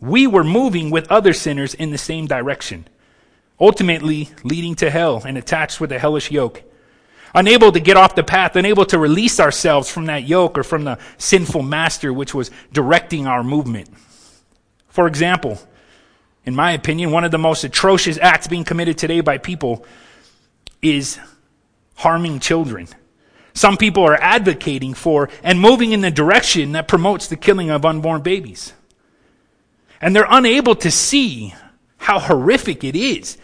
we 0.00 0.26
were 0.26 0.44
moving 0.44 0.90
with 0.90 1.10
other 1.10 1.32
sinners 1.32 1.74
in 1.74 1.90
the 1.90 1.98
same 1.98 2.26
direction, 2.26 2.86
ultimately 3.60 4.30
leading 4.44 4.74
to 4.76 4.90
hell 4.90 5.22
and 5.24 5.38
attached 5.38 5.80
with 5.80 5.92
a 5.92 5.98
hellish 5.98 6.30
yoke. 6.30 6.62
Unable 7.34 7.72
to 7.72 7.80
get 7.80 7.96
off 7.96 8.14
the 8.14 8.24
path, 8.24 8.56
unable 8.56 8.86
to 8.86 8.98
release 8.98 9.40
ourselves 9.40 9.90
from 9.90 10.06
that 10.06 10.24
yoke 10.24 10.56
or 10.56 10.62
from 10.62 10.84
the 10.84 10.98
sinful 11.18 11.62
master 11.62 12.12
which 12.12 12.34
was 12.34 12.50
directing 12.72 13.26
our 13.26 13.44
movement. 13.44 13.90
For 14.88 15.06
example, 15.06 15.58
in 16.46 16.54
my 16.54 16.72
opinion, 16.72 17.10
one 17.10 17.24
of 17.24 17.32
the 17.32 17.38
most 17.38 17.64
atrocious 17.64 18.18
acts 18.18 18.46
being 18.46 18.64
committed 18.64 18.96
today 18.96 19.20
by 19.20 19.36
people 19.36 19.84
is 20.80 21.18
harming 21.96 22.40
children. 22.40 22.88
Some 23.56 23.78
people 23.78 24.04
are 24.04 24.20
advocating 24.20 24.92
for 24.92 25.30
and 25.42 25.58
moving 25.58 25.92
in 25.92 26.02
the 26.02 26.10
direction 26.10 26.72
that 26.72 26.88
promotes 26.88 27.26
the 27.26 27.36
killing 27.36 27.70
of 27.70 27.86
unborn 27.86 28.20
babies. 28.20 28.74
And 29.98 30.14
they're 30.14 30.26
unable 30.28 30.74
to 30.76 30.90
see 30.90 31.54
how 31.96 32.18
horrific 32.18 32.84
it 32.84 32.94
is 32.94 33.38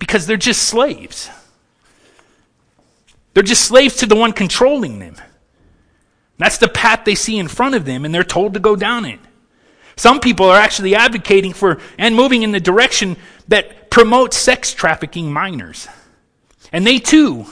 because 0.00 0.26
they're 0.26 0.36
just 0.36 0.64
slaves. 0.64 1.30
They're 3.34 3.44
just 3.44 3.64
slaves 3.64 3.94
to 3.98 4.06
the 4.06 4.16
one 4.16 4.32
controlling 4.32 4.98
them. 4.98 5.14
That's 6.38 6.58
the 6.58 6.66
path 6.66 7.04
they 7.04 7.14
see 7.14 7.38
in 7.38 7.46
front 7.46 7.76
of 7.76 7.84
them, 7.84 8.04
and 8.04 8.12
they're 8.12 8.24
told 8.24 8.54
to 8.54 8.60
go 8.60 8.74
down 8.74 9.04
it. 9.04 9.20
Some 9.94 10.18
people 10.18 10.46
are 10.46 10.58
actually 10.58 10.96
advocating 10.96 11.52
for 11.52 11.78
and 11.98 12.16
moving 12.16 12.42
in 12.42 12.50
the 12.50 12.58
direction 12.58 13.16
that 13.46 13.90
promotes 13.92 14.36
sex 14.36 14.74
trafficking 14.74 15.32
minors. 15.32 15.86
And 16.72 16.84
they 16.84 16.98
too 16.98 17.46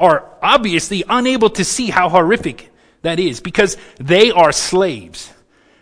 are 0.00 0.28
obviously 0.42 1.04
unable 1.08 1.50
to 1.50 1.64
see 1.64 1.90
how 1.90 2.08
horrific 2.08 2.72
that 3.02 3.20
is 3.20 3.40
because 3.40 3.76
they 3.98 4.30
are 4.32 4.50
slaves 4.50 5.32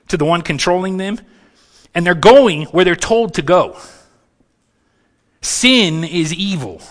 to 0.09 0.17
the 0.17 0.25
one 0.25 0.43
controlling 0.43 0.97
them 0.97 1.21
and 1.95 2.05
they're 2.05 2.15
going 2.15 2.65
where 2.67 2.85
they're 2.85 2.97
told 2.97 3.35
to 3.35 3.43
go. 3.43 3.79
Sin 5.41 6.05
is 6.05 6.35
evil. 6.35 6.83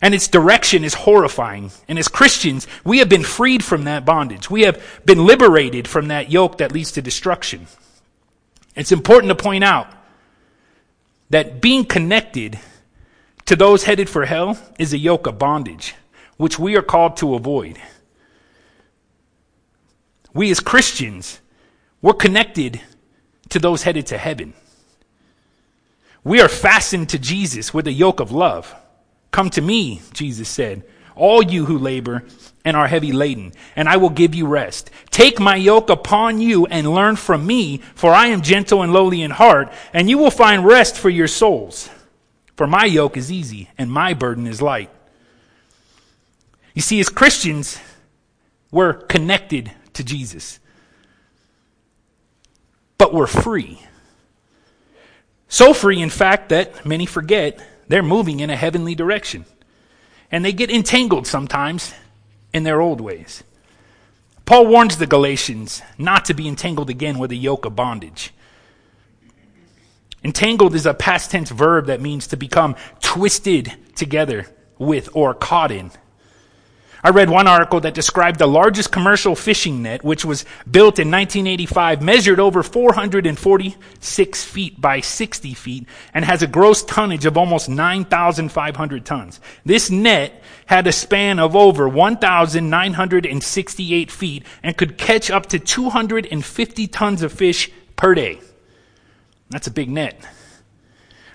And 0.00 0.14
its 0.14 0.26
direction 0.26 0.82
is 0.82 0.94
horrifying. 0.94 1.70
And 1.86 1.96
as 1.96 2.08
Christians, 2.08 2.66
we 2.84 2.98
have 2.98 3.08
been 3.08 3.22
freed 3.22 3.64
from 3.64 3.84
that 3.84 4.04
bondage. 4.04 4.50
We 4.50 4.62
have 4.62 4.82
been 5.04 5.24
liberated 5.24 5.86
from 5.86 6.08
that 6.08 6.30
yoke 6.30 6.58
that 6.58 6.72
leads 6.72 6.92
to 6.92 7.02
destruction. 7.02 7.68
It's 8.74 8.90
important 8.90 9.30
to 9.30 9.36
point 9.36 9.62
out 9.62 9.88
that 11.30 11.60
being 11.60 11.84
connected 11.84 12.58
to 13.46 13.56
those 13.56 13.84
headed 13.84 14.08
for 14.08 14.24
hell 14.24 14.58
is 14.78 14.92
a 14.92 14.98
yoke 14.98 15.26
of 15.26 15.38
bondage, 15.38 15.94
which 16.36 16.58
we 16.58 16.76
are 16.76 16.82
called 16.82 17.16
to 17.18 17.34
avoid. 17.34 17.78
We 20.34 20.50
as 20.50 20.60
Christians, 20.60 21.40
we're 22.00 22.14
connected 22.14 22.80
to 23.50 23.58
those 23.58 23.82
headed 23.82 24.06
to 24.06 24.18
heaven. 24.18 24.54
We 26.24 26.40
are 26.40 26.48
fastened 26.48 27.08
to 27.10 27.18
Jesus 27.18 27.74
with 27.74 27.86
a 27.86 27.92
yoke 27.92 28.20
of 28.20 28.32
love. 28.32 28.74
Come 29.30 29.50
to 29.50 29.60
me, 29.60 30.00
Jesus 30.12 30.48
said, 30.48 30.84
all 31.14 31.42
you 31.42 31.66
who 31.66 31.78
labor 31.78 32.24
and 32.64 32.76
are 32.76 32.86
heavy 32.86 33.12
laden, 33.12 33.52
and 33.76 33.88
I 33.88 33.96
will 33.96 34.10
give 34.10 34.34
you 34.34 34.46
rest. 34.46 34.90
Take 35.10 35.40
my 35.40 35.56
yoke 35.56 35.90
upon 35.90 36.40
you 36.40 36.66
and 36.66 36.94
learn 36.94 37.16
from 37.16 37.46
me, 37.46 37.78
for 37.94 38.12
I 38.12 38.28
am 38.28 38.42
gentle 38.42 38.82
and 38.82 38.92
lowly 38.92 39.22
in 39.22 39.30
heart, 39.30 39.72
and 39.92 40.08
you 40.08 40.16
will 40.16 40.30
find 40.30 40.64
rest 40.64 40.96
for 40.96 41.10
your 41.10 41.28
souls. 41.28 41.90
For 42.56 42.66
my 42.66 42.84
yoke 42.84 43.16
is 43.16 43.32
easy 43.32 43.70
and 43.78 43.90
my 43.90 44.14
burden 44.14 44.46
is 44.46 44.60
light. 44.60 44.90
You 46.74 46.82
see, 46.82 47.00
as 47.00 47.08
Christians, 47.08 47.78
we're 48.70 48.94
connected 48.94 49.72
to 49.94 50.04
Jesus. 50.04 50.58
But 52.98 53.12
we're 53.12 53.26
free. 53.26 53.82
So 55.48 55.74
free, 55.74 56.00
in 56.00 56.08
fact, 56.08 56.48
that 56.48 56.86
many 56.86 57.04
forget 57.04 57.62
they're 57.88 58.02
moving 58.02 58.40
in 58.40 58.48
a 58.48 58.56
heavenly 58.56 58.94
direction. 58.94 59.44
And 60.30 60.44
they 60.44 60.52
get 60.52 60.70
entangled 60.70 61.26
sometimes 61.26 61.92
in 62.54 62.62
their 62.62 62.80
old 62.80 63.00
ways. 63.00 63.44
Paul 64.46 64.66
warns 64.66 64.96
the 64.96 65.06
Galatians 65.06 65.82
not 65.98 66.24
to 66.24 66.34
be 66.34 66.48
entangled 66.48 66.90
again 66.90 67.18
with 67.18 67.30
a 67.32 67.36
yoke 67.36 67.64
of 67.64 67.76
bondage. 67.76 68.32
Entangled 70.24 70.74
is 70.74 70.86
a 70.86 70.94
past 70.94 71.30
tense 71.30 71.50
verb 71.50 71.86
that 71.86 72.00
means 72.00 72.26
to 72.28 72.36
become 72.36 72.76
twisted 73.00 73.72
together 73.94 74.46
with 74.78 75.08
or 75.14 75.34
caught 75.34 75.70
in. 75.70 75.90
I 77.04 77.10
read 77.10 77.28
one 77.28 77.48
article 77.48 77.80
that 77.80 77.94
described 77.94 78.38
the 78.38 78.46
largest 78.46 78.92
commercial 78.92 79.34
fishing 79.34 79.82
net, 79.82 80.04
which 80.04 80.24
was 80.24 80.44
built 80.70 81.00
in 81.00 81.10
1985, 81.10 82.00
measured 82.00 82.38
over 82.38 82.62
446 82.62 84.44
feet 84.44 84.80
by 84.80 85.00
60 85.00 85.54
feet, 85.54 85.88
and 86.14 86.24
has 86.24 86.44
a 86.44 86.46
gross 86.46 86.84
tonnage 86.84 87.26
of 87.26 87.36
almost 87.36 87.68
9,500 87.68 89.04
tons. 89.04 89.40
This 89.64 89.90
net 89.90 90.40
had 90.66 90.86
a 90.86 90.92
span 90.92 91.40
of 91.40 91.56
over 91.56 91.88
1,968 91.88 94.10
feet 94.12 94.44
and 94.62 94.76
could 94.76 94.96
catch 94.96 95.28
up 95.28 95.46
to 95.46 95.58
250 95.58 96.86
tons 96.86 97.24
of 97.24 97.32
fish 97.32 97.68
per 97.96 98.14
day. 98.14 98.38
That's 99.52 99.66
a 99.66 99.70
big 99.70 99.88
net. 99.88 100.20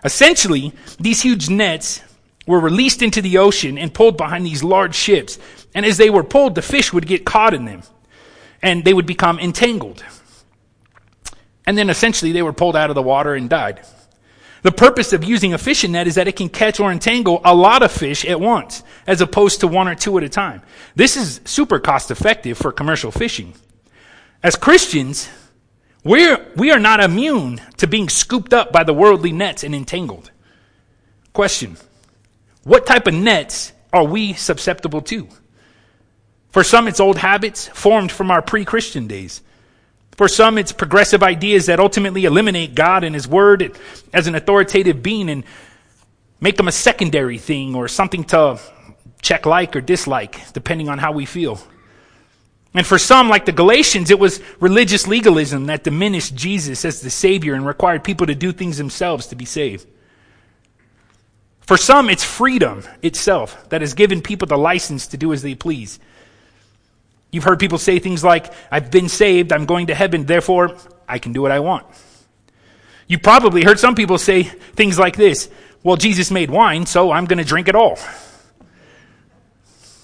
Essentially, 0.04 0.74
these 1.00 1.22
huge 1.22 1.50
nets 1.50 2.02
were 2.46 2.60
released 2.60 3.02
into 3.02 3.22
the 3.22 3.38
ocean 3.38 3.78
and 3.78 3.94
pulled 3.94 4.18
behind 4.18 4.46
these 4.46 4.64
large 4.64 4.96
ships. 4.96 5.38
And 5.76 5.86
as 5.86 5.98
they 5.98 6.10
were 6.10 6.24
pulled, 6.24 6.56
the 6.56 6.62
fish 6.62 6.94
would 6.94 7.06
get 7.06 7.26
caught 7.26 7.54
in 7.54 7.66
them 7.66 7.84
and 8.62 8.84
they 8.84 8.94
would 8.94 9.06
become 9.06 9.40
entangled. 9.40 10.04
And 11.66 11.78
then 11.78 11.90
essentially 11.90 12.32
they 12.32 12.42
were 12.42 12.54
pulled 12.54 12.76
out 12.76 12.90
of 12.90 12.96
the 12.96 13.04
water 13.04 13.36
and 13.36 13.50
died. 13.50 13.82
The 14.64 14.72
purpose 14.72 15.14
of 15.14 15.24
using 15.24 15.54
a 15.54 15.58
fishing 15.58 15.92
net 15.92 16.08
is 16.08 16.16
that 16.16 16.28
it 16.28 16.36
can 16.36 16.50
catch 16.50 16.80
or 16.80 16.92
entangle 16.92 17.42
a 17.46 17.54
lot 17.54 17.84
of 17.84 17.92
fish 17.92 18.26
at 18.26 18.40
once, 18.40 18.84
as 19.06 19.22
opposed 19.22 19.60
to 19.60 19.68
one 19.68 19.88
or 19.88 19.96
two 19.96 20.18
at 20.18 20.24
a 20.24 20.30
time. 20.30 20.62
This 20.96 21.16
is 21.16 21.42
super 21.46 21.80
cost 21.80 22.10
effective 22.10 22.58
for 22.58 22.72
commercial 22.72 23.12
fishing. 23.12 23.54
As 24.42 24.56
Christians, 24.56 25.30
we're, 26.08 26.46
we 26.56 26.72
are 26.72 26.80
not 26.80 27.02
immune 27.02 27.60
to 27.78 27.86
being 27.86 28.08
scooped 28.08 28.54
up 28.54 28.72
by 28.72 28.84
the 28.84 28.94
worldly 28.94 29.34
nets 29.34 29.64
and 29.64 29.76
entangled. 29.76 30.32
Question. 31.34 31.78
What 32.64 32.86
type 32.86 33.08
of 33.08 33.14
nets 33.14 33.74
are 33.92 34.06
we 34.06 34.34
susceptible 34.34 35.02
to? 35.02 35.28
For 36.50 36.64
some, 36.64 36.88
it's 36.88 37.00
old 37.00 37.18
habits 37.18 37.68
formed 37.68 38.12
from 38.12 38.32
our 38.32 38.42
pre 38.42 38.64
Christian 38.64 39.06
days. 39.08 39.42
For 40.12 40.28
some, 40.28 40.58
it's 40.58 40.72
progressive 40.72 41.22
ideas 41.22 41.68
that 41.68 41.80
ultimately 41.80 42.26
eliminate 42.26 42.74
God 42.74 43.04
and 43.04 43.14
His 43.14 43.28
Word 43.28 43.78
as 44.14 44.28
an 44.28 44.36
authoritative 44.36 45.04
being 45.04 45.30
and 45.30 45.44
make 46.40 46.58
them 46.58 46.68
a 46.68 46.72
secondary 46.72 47.38
thing 47.38 47.76
or 47.76 47.88
something 47.88 48.24
to 48.26 48.60
check 49.22 49.46
like 49.46 49.76
or 49.76 49.82
dislike, 49.82 50.54
depending 50.54 50.90
on 50.90 50.98
how 50.98 51.12
we 51.12 51.26
feel. 51.26 51.62
And 52.78 52.86
for 52.86 53.00
some, 53.00 53.28
like 53.28 53.46
the 53.46 53.52
Galatians, 53.52 54.12
it 54.12 54.20
was 54.20 54.40
religious 54.60 55.08
legalism 55.08 55.66
that 55.66 55.84
diminished 55.84 56.36
Jesus 56.36 56.86
as 56.86 57.02
the 57.02 57.10
Savior 57.10 57.56
and 57.56 57.66
required 57.66 58.04
people 58.04 58.28
to 58.28 58.36
do 58.36 58.52
things 58.52 58.78
themselves 58.78 59.26
to 59.28 59.36
be 59.36 59.46
saved. 59.46 59.88
For 61.62 61.76
some, 61.76 62.08
it's 62.08 62.24
freedom 62.24 62.84
itself 63.02 63.68
that 63.70 63.82
has 63.82 63.96
given 63.96 64.22
people 64.22 64.48
the 64.48 64.60
license 64.60 65.08
to 65.08 65.18
do 65.18 65.34
as 65.34 65.42
they 65.42 65.56
please. 65.56 66.00
You've 67.32 67.46
heard 67.46 67.58
people 67.58 67.80
say 67.80 67.98
things 67.98 68.24
like, 68.24 68.54
I've 68.70 68.92
been 68.92 69.10
saved, 69.10 69.52
I'm 69.52 69.66
going 69.66 69.88
to 69.88 69.96
heaven, 69.96 70.26
therefore 70.28 70.78
I 71.08 71.18
can 71.18 71.34
do 71.34 71.42
what 71.42 71.52
I 71.52 71.62
want. 71.62 71.88
You 73.08 73.18
probably 73.18 73.64
heard 73.64 73.80
some 73.80 73.96
people 73.96 74.20
say 74.20 74.44
things 74.44 75.00
like 75.00 75.16
this 75.16 75.50
Well, 75.82 75.98
Jesus 75.98 76.30
made 76.30 76.52
wine, 76.52 76.86
so 76.86 77.12
I'm 77.12 77.26
going 77.26 77.40
to 77.40 77.44
drink 77.44 77.70
it 77.70 77.76
all. 77.76 77.98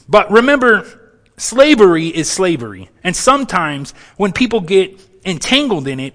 But 0.10 0.32
remember, 0.32 1.03
slavery 1.43 2.08
is 2.08 2.32
slavery. 2.32 2.89
And 3.03 3.15
sometimes 3.15 3.93
when 4.17 4.32
people 4.32 4.62
get 4.62 4.99
entangled 5.25 5.88
in 5.88 5.99
it, 5.99 6.13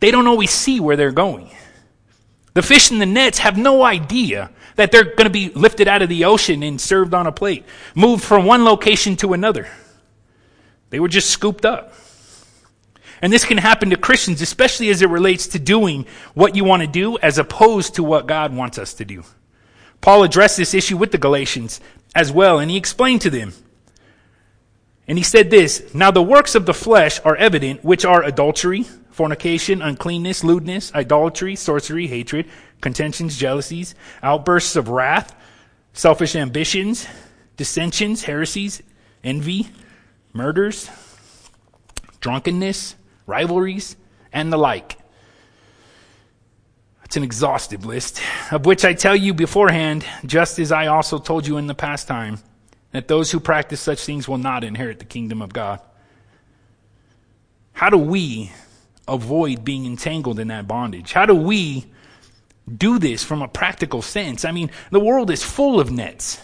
they 0.00 0.10
don't 0.10 0.26
always 0.26 0.50
see 0.50 0.78
where 0.78 0.96
they're 0.96 1.12
going. 1.12 1.50
The 2.54 2.62
fish 2.62 2.90
in 2.90 2.98
the 2.98 3.06
nets 3.06 3.38
have 3.38 3.58
no 3.58 3.82
idea 3.82 4.50
that 4.76 4.92
they're 4.92 5.04
going 5.04 5.24
to 5.24 5.30
be 5.30 5.50
lifted 5.50 5.88
out 5.88 6.02
of 6.02 6.08
the 6.08 6.24
ocean 6.24 6.62
and 6.62 6.80
served 6.80 7.14
on 7.14 7.26
a 7.26 7.32
plate, 7.32 7.64
moved 7.94 8.22
from 8.22 8.44
one 8.44 8.64
location 8.64 9.16
to 9.16 9.32
another. 9.32 9.68
They 10.90 11.00
were 11.00 11.08
just 11.08 11.30
scooped 11.30 11.64
up. 11.64 11.92
And 13.22 13.32
this 13.32 13.44
can 13.44 13.58
happen 13.58 13.90
to 13.90 13.96
Christians, 13.96 14.42
especially 14.42 14.90
as 14.90 15.00
it 15.00 15.08
relates 15.08 15.46
to 15.48 15.58
doing 15.58 16.06
what 16.34 16.54
you 16.54 16.64
want 16.64 16.82
to 16.82 16.86
do 16.86 17.18
as 17.18 17.38
opposed 17.38 17.94
to 17.94 18.02
what 18.02 18.26
God 18.26 18.54
wants 18.54 18.78
us 18.78 18.94
to 18.94 19.04
do. 19.04 19.24
Paul 20.02 20.22
addressed 20.22 20.58
this 20.58 20.74
issue 20.74 20.98
with 20.98 21.12
the 21.12 21.18
Galatians 21.18 21.80
as 22.14 22.30
well, 22.30 22.58
and 22.58 22.70
he 22.70 22.76
explained 22.76 23.22
to 23.22 23.30
them. 23.30 23.54
And 25.08 25.18
he 25.18 25.24
said 25.24 25.50
this 25.50 25.94
Now 25.94 26.10
the 26.10 26.22
works 26.22 26.54
of 26.54 26.66
the 26.66 26.74
flesh 26.74 27.20
are 27.24 27.36
evident, 27.36 27.84
which 27.84 28.04
are 28.04 28.22
adultery, 28.22 28.84
fornication, 29.10 29.82
uncleanness, 29.82 30.44
lewdness, 30.44 30.94
idolatry, 30.94 31.56
sorcery, 31.56 32.06
hatred, 32.06 32.46
contentions, 32.80 33.36
jealousies, 33.36 33.94
outbursts 34.22 34.76
of 34.76 34.88
wrath, 34.88 35.34
selfish 35.92 36.36
ambitions, 36.36 37.06
dissensions, 37.56 38.24
heresies, 38.24 38.82
envy 39.24 39.68
murders, 40.32 40.90
drunkenness, 42.20 42.94
rivalries, 43.26 43.96
and 44.32 44.52
the 44.52 44.58
like. 44.58 44.98
It's 47.04 47.16
an 47.16 47.22
exhaustive 47.22 47.86
list, 47.86 48.20
of 48.50 48.66
which 48.66 48.84
I 48.84 48.92
tell 48.92 49.16
you 49.16 49.32
beforehand, 49.32 50.04
just 50.26 50.58
as 50.58 50.72
I 50.72 50.88
also 50.88 51.18
told 51.18 51.46
you 51.46 51.56
in 51.56 51.68
the 51.68 51.74
past 51.74 52.08
time, 52.08 52.40
that 52.96 53.08
those 53.08 53.30
who 53.30 53.40
practice 53.40 53.80
such 53.80 54.04
things 54.04 54.26
will 54.26 54.38
not 54.38 54.64
inherit 54.64 54.98
the 54.98 55.04
kingdom 55.04 55.42
of 55.42 55.52
God. 55.52 55.80
How 57.72 57.90
do 57.90 57.98
we 57.98 58.50
avoid 59.06 59.64
being 59.64 59.86
entangled 59.86 60.38
in 60.38 60.48
that 60.48 60.66
bondage? 60.66 61.12
How 61.12 61.26
do 61.26 61.34
we 61.34 61.86
do 62.74 62.98
this 62.98 63.22
from 63.22 63.42
a 63.42 63.48
practical 63.48 64.02
sense? 64.02 64.44
I 64.44 64.50
mean, 64.50 64.70
the 64.90 65.00
world 65.00 65.30
is 65.30 65.44
full 65.44 65.78
of 65.78 65.90
nets, 65.90 66.40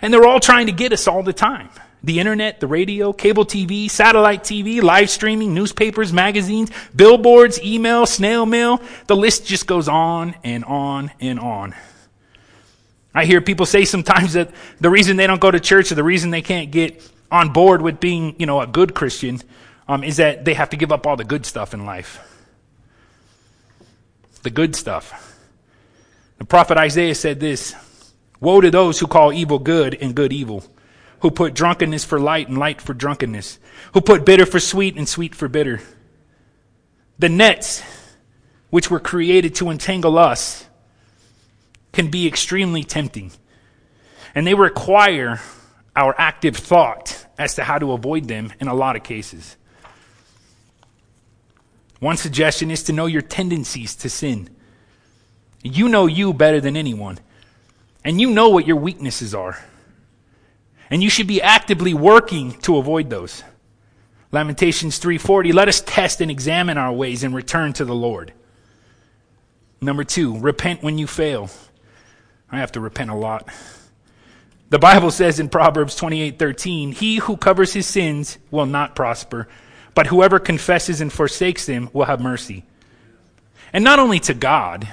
and 0.00 0.12
they're 0.12 0.26
all 0.26 0.40
trying 0.40 0.66
to 0.66 0.72
get 0.72 0.92
us 0.92 1.06
all 1.06 1.22
the 1.22 1.32
time 1.32 1.68
the 2.02 2.20
internet, 2.20 2.60
the 2.60 2.66
radio, 2.68 3.12
cable 3.12 3.44
TV, 3.44 3.90
satellite 3.90 4.44
TV, 4.44 4.80
live 4.80 5.10
streaming, 5.10 5.52
newspapers, 5.54 6.12
magazines, 6.12 6.70
billboards, 6.94 7.60
email, 7.62 8.06
snail 8.06 8.46
mail. 8.46 8.80
The 9.08 9.16
list 9.16 9.44
just 9.44 9.66
goes 9.66 9.88
on 9.88 10.36
and 10.44 10.64
on 10.64 11.10
and 11.20 11.40
on. 11.40 11.74
I 13.16 13.24
hear 13.24 13.40
people 13.40 13.64
say 13.64 13.86
sometimes 13.86 14.34
that 14.34 14.50
the 14.78 14.90
reason 14.90 15.16
they 15.16 15.26
don't 15.26 15.40
go 15.40 15.50
to 15.50 15.58
church 15.58 15.90
or 15.90 15.94
the 15.94 16.04
reason 16.04 16.30
they 16.30 16.42
can't 16.42 16.70
get 16.70 17.02
on 17.30 17.52
board 17.52 17.80
with 17.80 17.98
being, 17.98 18.36
you 18.38 18.44
know, 18.44 18.60
a 18.60 18.66
good 18.66 18.94
Christian 18.94 19.40
um, 19.88 20.04
is 20.04 20.18
that 20.18 20.44
they 20.44 20.52
have 20.52 20.70
to 20.70 20.76
give 20.76 20.92
up 20.92 21.06
all 21.06 21.16
the 21.16 21.24
good 21.24 21.46
stuff 21.46 21.72
in 21.72 21.86
life. 21.86 22.20
The 24.42 24.50
good 24.50 24.76
stuff. 24.76 25.34
The 26.36 26.44
prophet 26.44 26.76
Isaiah 26.76 27.14
said 27.14 27.40
this 27.40 27.74
Woe 28.38 28.60
to 28.60 28.70
those 28.70 29.00
who 29.00 29.06
call 29.06 29.32
evil 29.32 29.58
good 29.58 29.94
and 29.94 30.14
good 30.14 30.32
evil 30.32 30.62
who 31.20 31.30
put 31.30 31.54
drunkenness 31.54 32.04
for 32.04 32.20
light 32.20 32.48
and 32.48 32.58
light 32.58 32.80
for 32.80 32.92
drunkenness, 32.92 33.58
who 33.94 34.00
put 34.02 34.26
bitter 34.26 34.44
for 34.44 34.60
sweet 34.60 34.96
and 34.96 35.08
sweet 35.08 35.34
for 35.34 35.48
bitter. 35.48 35.80
The 37.18 37.30
nets 37.30 37.82
which 38.68 38.90
were 38.90 39.00
created 39.00 39.54
to 39.56 39.70
entangle 39.70 40.18
us 40.18 40.66
can 41.96 42.08
be 42.08 42.28
extremely 42.28 42.84
tempting. 42.84 43.32
And 44.34 44.46
they 44.46 44.54
require 44.54 45.40
our 45.96 46.14
active 46.18 46.54
thought 46.54 47.26
as 47.38 47.54
to 47.54 47.64
how 47.64 47.78
to 47.78 47.92
avoid 47.92 48.28
them 48.28 48.52
in 48.60 48.68
a 48.68 48.74
lot 48.74 48.96
of 48.96 49.02
cases. 49.02 49.56
One 51.98 52.18
suggestion 52.18 52.70
is 52.70 52.82
to 52.84 52.92
know 52.92 53.06
your 53.06 53.22
tendencies 53.22 53.96
to 53.96 54.10
sin. 54.10 54.50
You 55.62 55.88
know 55.88 56.06
you 56.06 56.34
better 56.34 56.60
than 56.60 56.76
anyone, 56.76 57.18
and 58.04 58.20
you 58.20 58.30
know 58.30 58.50
what 58.50 58.66
your 58.66 58.76
weaknesses 58.76 59.34
are. 59.34 59.58
And 60.90 61.02
you 61.02 61.08
should 61.08 61.26
be 61.26 61.40
actively 61.40 61.94
working 61.94 62.52
to 62.60 62.76
avoid 62.76 63.08
those. 63.08 63.42
Lamentations 64.32 64.98
3:40 64.98 65.52
Let 65.52 65.68
us 65.68 65.80
test 65.80 66.20
and 66.20 66.30
examine 66.30 66.76
our 66.76 66.92
ways 66.92 67.24
and 67.24 67.34
return 67.34 67.72
to 67.72 67.86
the 67.86 67.94
Lord. 67.94 68.34
Number 69.80 70.04
2, 70.04 70.38
repent 70.38 70.82
when 70.82 70.98
you 70.98 71.06
fail. 71.06 71.50
I 72.50 72.58
have 72.58 72.72
to 72.72 72.80
repent 72.80 73.10
a 73.10 73.14
lot. 73.14 73.48
The 74.70 74.78
Bible 74.78 75.10
says 75.10 75.38
in 75.38 75.48
Proverbs 75.48 75.94
28:13, 75.96 76.92
"He 76.92 77.16
who 77.16 77.36
covers 77.36 77.72
his 77.72 77.86
sins 77.86 78.38
will 78.50 78.66
not 78.66 78.96
prosper, 78.96 79.48
but 79.94 80.08
whoever 80.08 80.38
confesses 80.38 81.00
and 81.00 81.12
forsakes 81.12 81.66
them 81.66 81.88
will 81.92 82.06
have 82.06 82.20
mercy." 82.20 82.64
And 83.72 83.84
not 83.84 83.98
only 83.98 84.18
to 84.20 84.34
God, 84.34 84.88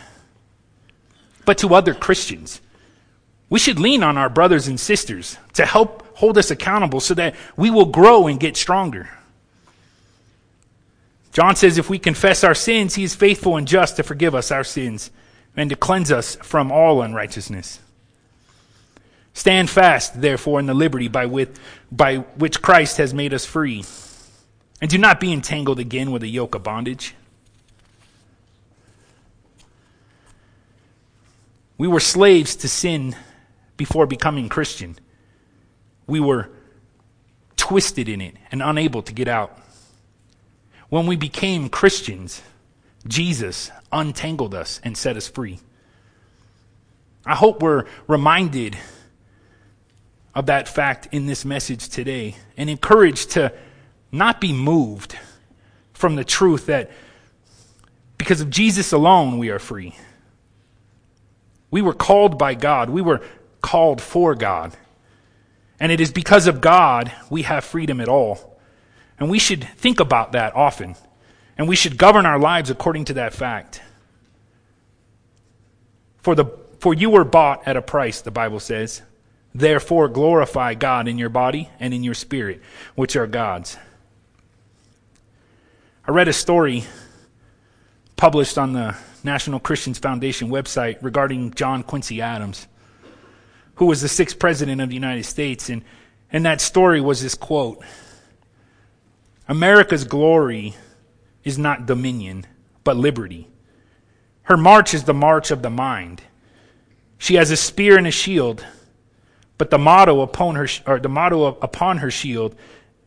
but 1.46 1.58
to 1.60 1.76
other 1.76 1.94
Christians. 1.94 2.62
We 3.50 3.60
should 3.60 3.80
lean 3.80 4.02
on 4.04 4.18
our 4.18 4.30
brothers 4.30 4.68
and 4.68 4.80
sisters 4.80 5.38
to 5.54 5.66
help 5.66 6.18
hold 6.18 6.38
us 6.38 6.50
accountable 6.50 7.00
so 7.00 7.14
that 7.16 7.36
we 7.56 7.70
will 7.70 7.86
grow 7.86 8.28
and 8.28 8.40
get 8.40 8.58
stronger. 8.58 9.10
John 11.34 11.56
says 11.56 11.78
if 11.78 11.90
we 11.90 12.00
confess 12.00 12.44
our 12.44 12.56
sins, 12.56 12.96
he 12.96 13.04
is 13.04 13.16
faithful 13.16 13.58
and 13.58 13.68
just 13.68 13.96
to 13.98 14.04
forgive 14.04 14.34
us 14.34 14.52
our 14.52 14.64
sins 14.64 15.12
and 15.56 15.70
to 15.70 15.76
cleanse 15.76 16.12
us 16.12 16.36
from 16.38 16.72
all 16.72 17.02
unrighteousness. 17.02 17.80
Stand 19.34 19.70
fast, 19.70 20.22
therefore, 20.22 20.60
in 20.60 20.68
the 20.68 20.74
liberty 20.74 21.08
by, 21.08 21.26
with, 21.26 21.60
by 21.92 22.18
which 22.18 22.62
Christ 22.62 22.98
has 22.98 23.14
made 23.14 23.34
us 23.34 23.46
free. 23.46 23.84
And 24.80 24.90
do 24.90 24.98
not 24.98 25.20
be 25.20 25.32
entangled 25.34 25.80
again 25.80 26.12
with 26.12 26.24
a 26.24 26.28
yoke 26.28 26.56
of 26.56 26.64
bondage. 26.64 27.16
We 31.78 31.88
were 31.88 32.00
slaves 32.00 32.56
to 32.58 32.70
sin 32.70 33.16
before 33.76 34.06
becoming 34.06 34.50
Christian. 34.50 34.98
We 36.06 36.20
were 36.20 36.50
twisted 37.56 38.08
in 38.08 38.22
it 38.22 38.36
and 38.52 38.62
unable 38.62 39.02
to 39.02 39.14
get 39.14 39.28
out. 39.28 39.58
When 40.90 41.08
we 41.08 41.16
became 41.16 41.70
Christians, 41.70 42.42
Jesus 43.08 43.72
untangled 43.94 44.54
us 44.54 44.82
and 44.84 44.98
set 44.98 45.18
us 45.18 45.28
free. 45.28 45.60
I 47.26 47.36
hope 47.36 47.62
we're 47.62 47.86
reminded 48.08 48.78
of 50.36 50.48
that 50.48 50.68
fact 50.68 51.10
in 51.12 51.26
this 51.26 51.46
message 51.46 51.90
today 51.90 52.36
and 52.58 52.70
encouraged 52.70 53.32
to 53.32 53.54
not 54.12 54.42
be 54.42 54.52
moved 54.52 55.18
from 55.94 56.16
the 56.16 56.24
truth 56.24 56.66
that 56.66 56.92
because 58.18 58.42
of 58.42 58.50
Jesus 58.50 58.92
alone 58.92 59.38
we 59.38 59.50
are 59.50 59.60
free. 59.60 59.96
We 61.72 61.82
were 61.82 61.94
called 61.94 62.38
by 62.38 62.56
God. 62.56 62.90
We 62.90 63.02
were 63.02 63.22
called 63.62 64.02
for 64.02 64.36
God. 64.36 64.76
And 65.80 65.92
it 65.92 66.00
is 66.00 66.12
because 66.12 66.48
of 66.48 66.62
God 66.62 67.12
we 67.30 67.44
have 67.44 67.64
freedom 67.64 68.00
at 68.00 68.08
all. 68.08 68.60
And 69.20 69.30
we 69.30 69.40
should 69.40 69.64
think 69.78 70.00
about 70.00 70.34
that 70.34 70.56
often. 70.56 70.96
And 71.58 71.68
we 71.68 71.76
should 71.76 71.98
govern 71.98 72.26
our 72.26 72.40
lives 72.40 72.70
according 72.70 73.06
to 73.06 73.14
that 73.16 73.34
fact. 73.34 73.82
For, 76.22 76.36
the, 76.36 76.46
for 76.80 76.94
you 76.94 77.10
were 77.10 77.24
bought 77.24 77.68
at 77.68 77.78
a 77.78 77.82
price, 77.82 78.22
the 78.22 78.32
Bible 78.32 78.60
says. 78.60 79.02
Therefore, 79.54 80.08
glorify 80.08 80.74
God 80.74 81.08
in 81.08 81.18
your 81.18 81.30
body 81.30 81.70
and 81.80 81.94
in 81.94 82.04
your 82.04 82.16
spirit, 82.16 82.62
which 82.96 83.16
are 83.16 83.28
God's. 83.28 83.78
I 86.08 86.12
read 86.12 86.28
a 86.28 86.34
story 86.34 86.86
published 88.16 88.58
on 88.58 88.74
the 88.74 88.96
National 89.24 89.60
Christians 89.60 90.00
Foundation 90.00 90.50
website 90.50 90.98
regarding 91.02 91.54
John 91.54 91.84
Quincy 91.84 92.22
Adams, 92.22 92.68
who 93.76 93.86
was 93.86 94.02
the 94.02 94.10
sixth 94.10 94.40
president 94.40 94.82
of 94.82 94.90
the 94.90 94.96
United 94.96 95.24
States. 95.24 95.70
And, 95.70 95.84
and 96.32 96.46
that 96.46 96.62
story 96.62 97.00
was 97.00 97.22
this 97.22 97.36
quote 97.36 97.84
America's 99.48 100.04
glory 100.04 100.76
is 101.44 101.58
not 101.58 101.86
dominion, 101.86 102.46
but 102.84 102.98
liberty. 102.98 103.48
Her 104.44 104.58
march 104.58 104.94
is 104.94 105.04
the 105.04 105.14
march 105.14 105.52
of 105.52 105.62
the 105.62 105.70
mind. 105.70 106.22
She 107.18 107.36
has 107.36 107.52
a 107.52 107.58
spear 107.58 107.98
and 107.98 108.08
a 108.08 108.12
shield, 108.12 108.66
but 109.58 109.70
the 109.70 109.78
motto 109.78 110.22
upon 110.22 110.56
her, 110.56 110.68
or 110.86 111.00
the 111.00 111.10
motto 111.10 111.46
upon 111.46 112.00
her 112.00 112.12
shield 112.12 112.56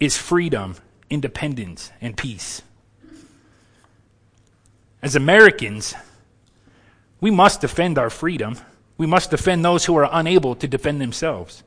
is 0.01 0.17
freedom, 0.17 0.77
independence, 1.11 1.93
and 2.01 2.17
peace. 2.17 2.63
As 5.03 5.15
Americans, 5.15 5.95
we 7.21 7.31
must 7.31 7.61
defend 7.61 7.99
our 7.99 8.11
freedom. 8.11 8.59
We 8.99 9.07
must 9.07 9.31
defend 9.31 9.65
those 9.65 9.85
who 9.85 9.97
are 9.97 10.09
unable 10.11 10.55
to 10.57 10.67
defend 10.67 11.01
themselves. 11.01 11.63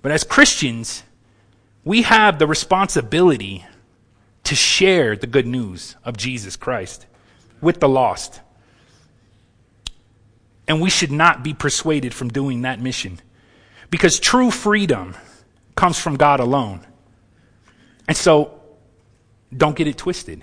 But 0.00 0.12
as 0.12 0.24
Christians, 0.24 1.02
we 1.84 2.02
have 2.02 2.38
the 2.38 2.46
responsibility 2.46 3.66
to 4.44 4.54
share 4.54 5.16
the 5.16 5.26
good 5.26 5.46
news 5.46 5.96
of 6.04 6.16
Jesus 6.16 6.56
Christ 6.56 7.06
with 7.60 7.80
the 7.80 7.88
lost. 7.88 8.40
And 10.68 10.80
we 10.80 10.90
should 10.90 11.12
not 11.12 11.42
be 11.42 11.52
persuaded 11.52 12.14
from 12.14 12.28
doing 12.28 12.62
that 12.62 12.80
mission 12.80 13.20
because 13.90 14.18
true 14.18 14.50
freedom 14.50 15.14
comes 15.74 15.98
from 15.98 16.16
God 16.16 16.40
alone. 16.40 16.86
And 18.06 18.16
so, 18.16 18.60
don't 19.56 19.76
get 19.76 19.86
it 19.86 19.96
twisted. 19.96 20.42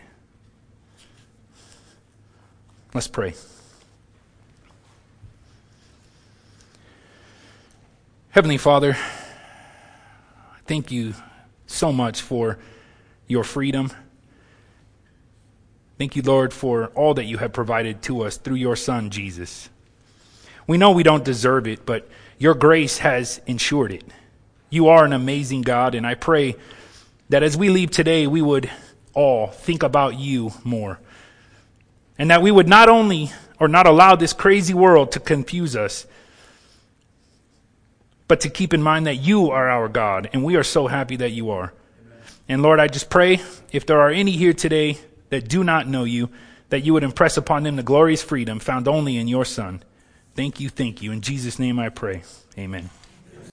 Let's 2.93 3.07
pray. 3.07 3.33
Heavenly 8.31 8.57
Father, 8.57 8.97
thank 10.65 10.91
you 10.91 11.13
so 11.67 11.91
much 11.91 12.21
for 12.21 12.59
your 13.31 13.43
freedom. 13.43 13.91
Thank 15.97 16.15
you, 16.15 16.21
Lord, 16.21 16.53
for 16.53 16.87
all 16.87 17.13
that 17.15 17.25
you 17.25 17.37
have 17.37 17.53
provided 17.53 18.01
to 18.03 18.21
us 18.23 18.37
through 18.37 18.55
your 18.55 18.75
Son, 18.75 19.09
Jesus. 19.09 19.69
We 20.67 20.77
know 20.77 20.91
we 20.91 21.03
don't 21.03 21.23
deserve 21.23 21.67
it, 21.67 21.85
but 21.85 22.07
your 22.37 22.53
grace 22.53 22.99
has 22.99 23.41
ensured 23.45 23.91
it. 23.91 24.03
You 24.69 24.87
are 24.87 25.05
an 25.05 25.13
amazing 25.13 25.61
God, 25.61 25.95
and 25.95 26.05
I 26.05 26.15
pray 26.15 26.55
that 27.29 27.43
as 27.43 27.55
we 27.55 27.69
leave 27.69 27.91
today, 27.91 28.27
we 28.27 28.41
would 28.41 28.69
all 29.13 29.47
think 29.47 29.83
about 29.83 30.17
you 30.17 30.51
more. 30.63 30.99
And 32.17 32.29
that 32.29 32.41
we 32.41 32.51
would 32.51 32.67
not 32.67 32.89
only 32.89 33.31
or 33.59 33.67
not 33.67 33.87
allow 33.87 34.15
this 34.15 34.33
crazy 34.33 34.73
world 34.73 35.11
to 35.11 35.19
confuse 35.19 35.75
us, 35.75 36.07
but 38.27 38.41
to 38.41 38.49
keep 38.49 38.73
in 38.73 38.81
mind 38.81 39.07
that 39.07 39.17
you 39.17 39.51
are 39.51 39.69
our 39.69 39.87
God, 39.87 40.29
and 40.33 40.43
we 40.43 40.55
are 40.55 40.63
so 40.63 40.87
happy 40.87 41.15
that 41.17 41.31
you 41.31 41.49
are. 41.51 41.73
And 42.51 42.61
Lord, 42.61 42.81
I 42.81 42.89
just 42.89 43.09
pray 43.09 43.39
if 43.71 43.85
there 43.85 44.01
are 44.01 44.09
any 44.09 44.31
here 44.31 44.51
today 44.51 44.97
that 45.29 45.47
do 45.47 45.63
not 45.63 45.87
know 45.87 46.03
you, 46.03 46.29
that 46.67 46.81
you 46.81 46.91
would 46.91 47.03
impress 47.03 47.37
upon 47.37 47.63
them 47.63 47.77
the 47.77 47.81
glorious 47.81 48.21
freedom 48.21 48.59
found 48.59 48.89
only 48.89 49.15
in 49.15 49.29
your 49.29 49.45
Son. 49.45 49.81
Thank 50.35 50.59
you, 50.59 50.67
thank 50.67 51.01
you. 51.01 51.13
In 51.13 51.21
Jesus' 51.21 51.59
name 51.59 51.79
I 51.79 51.87
pray. 51.87 52.23
Amen. 52.57 52.89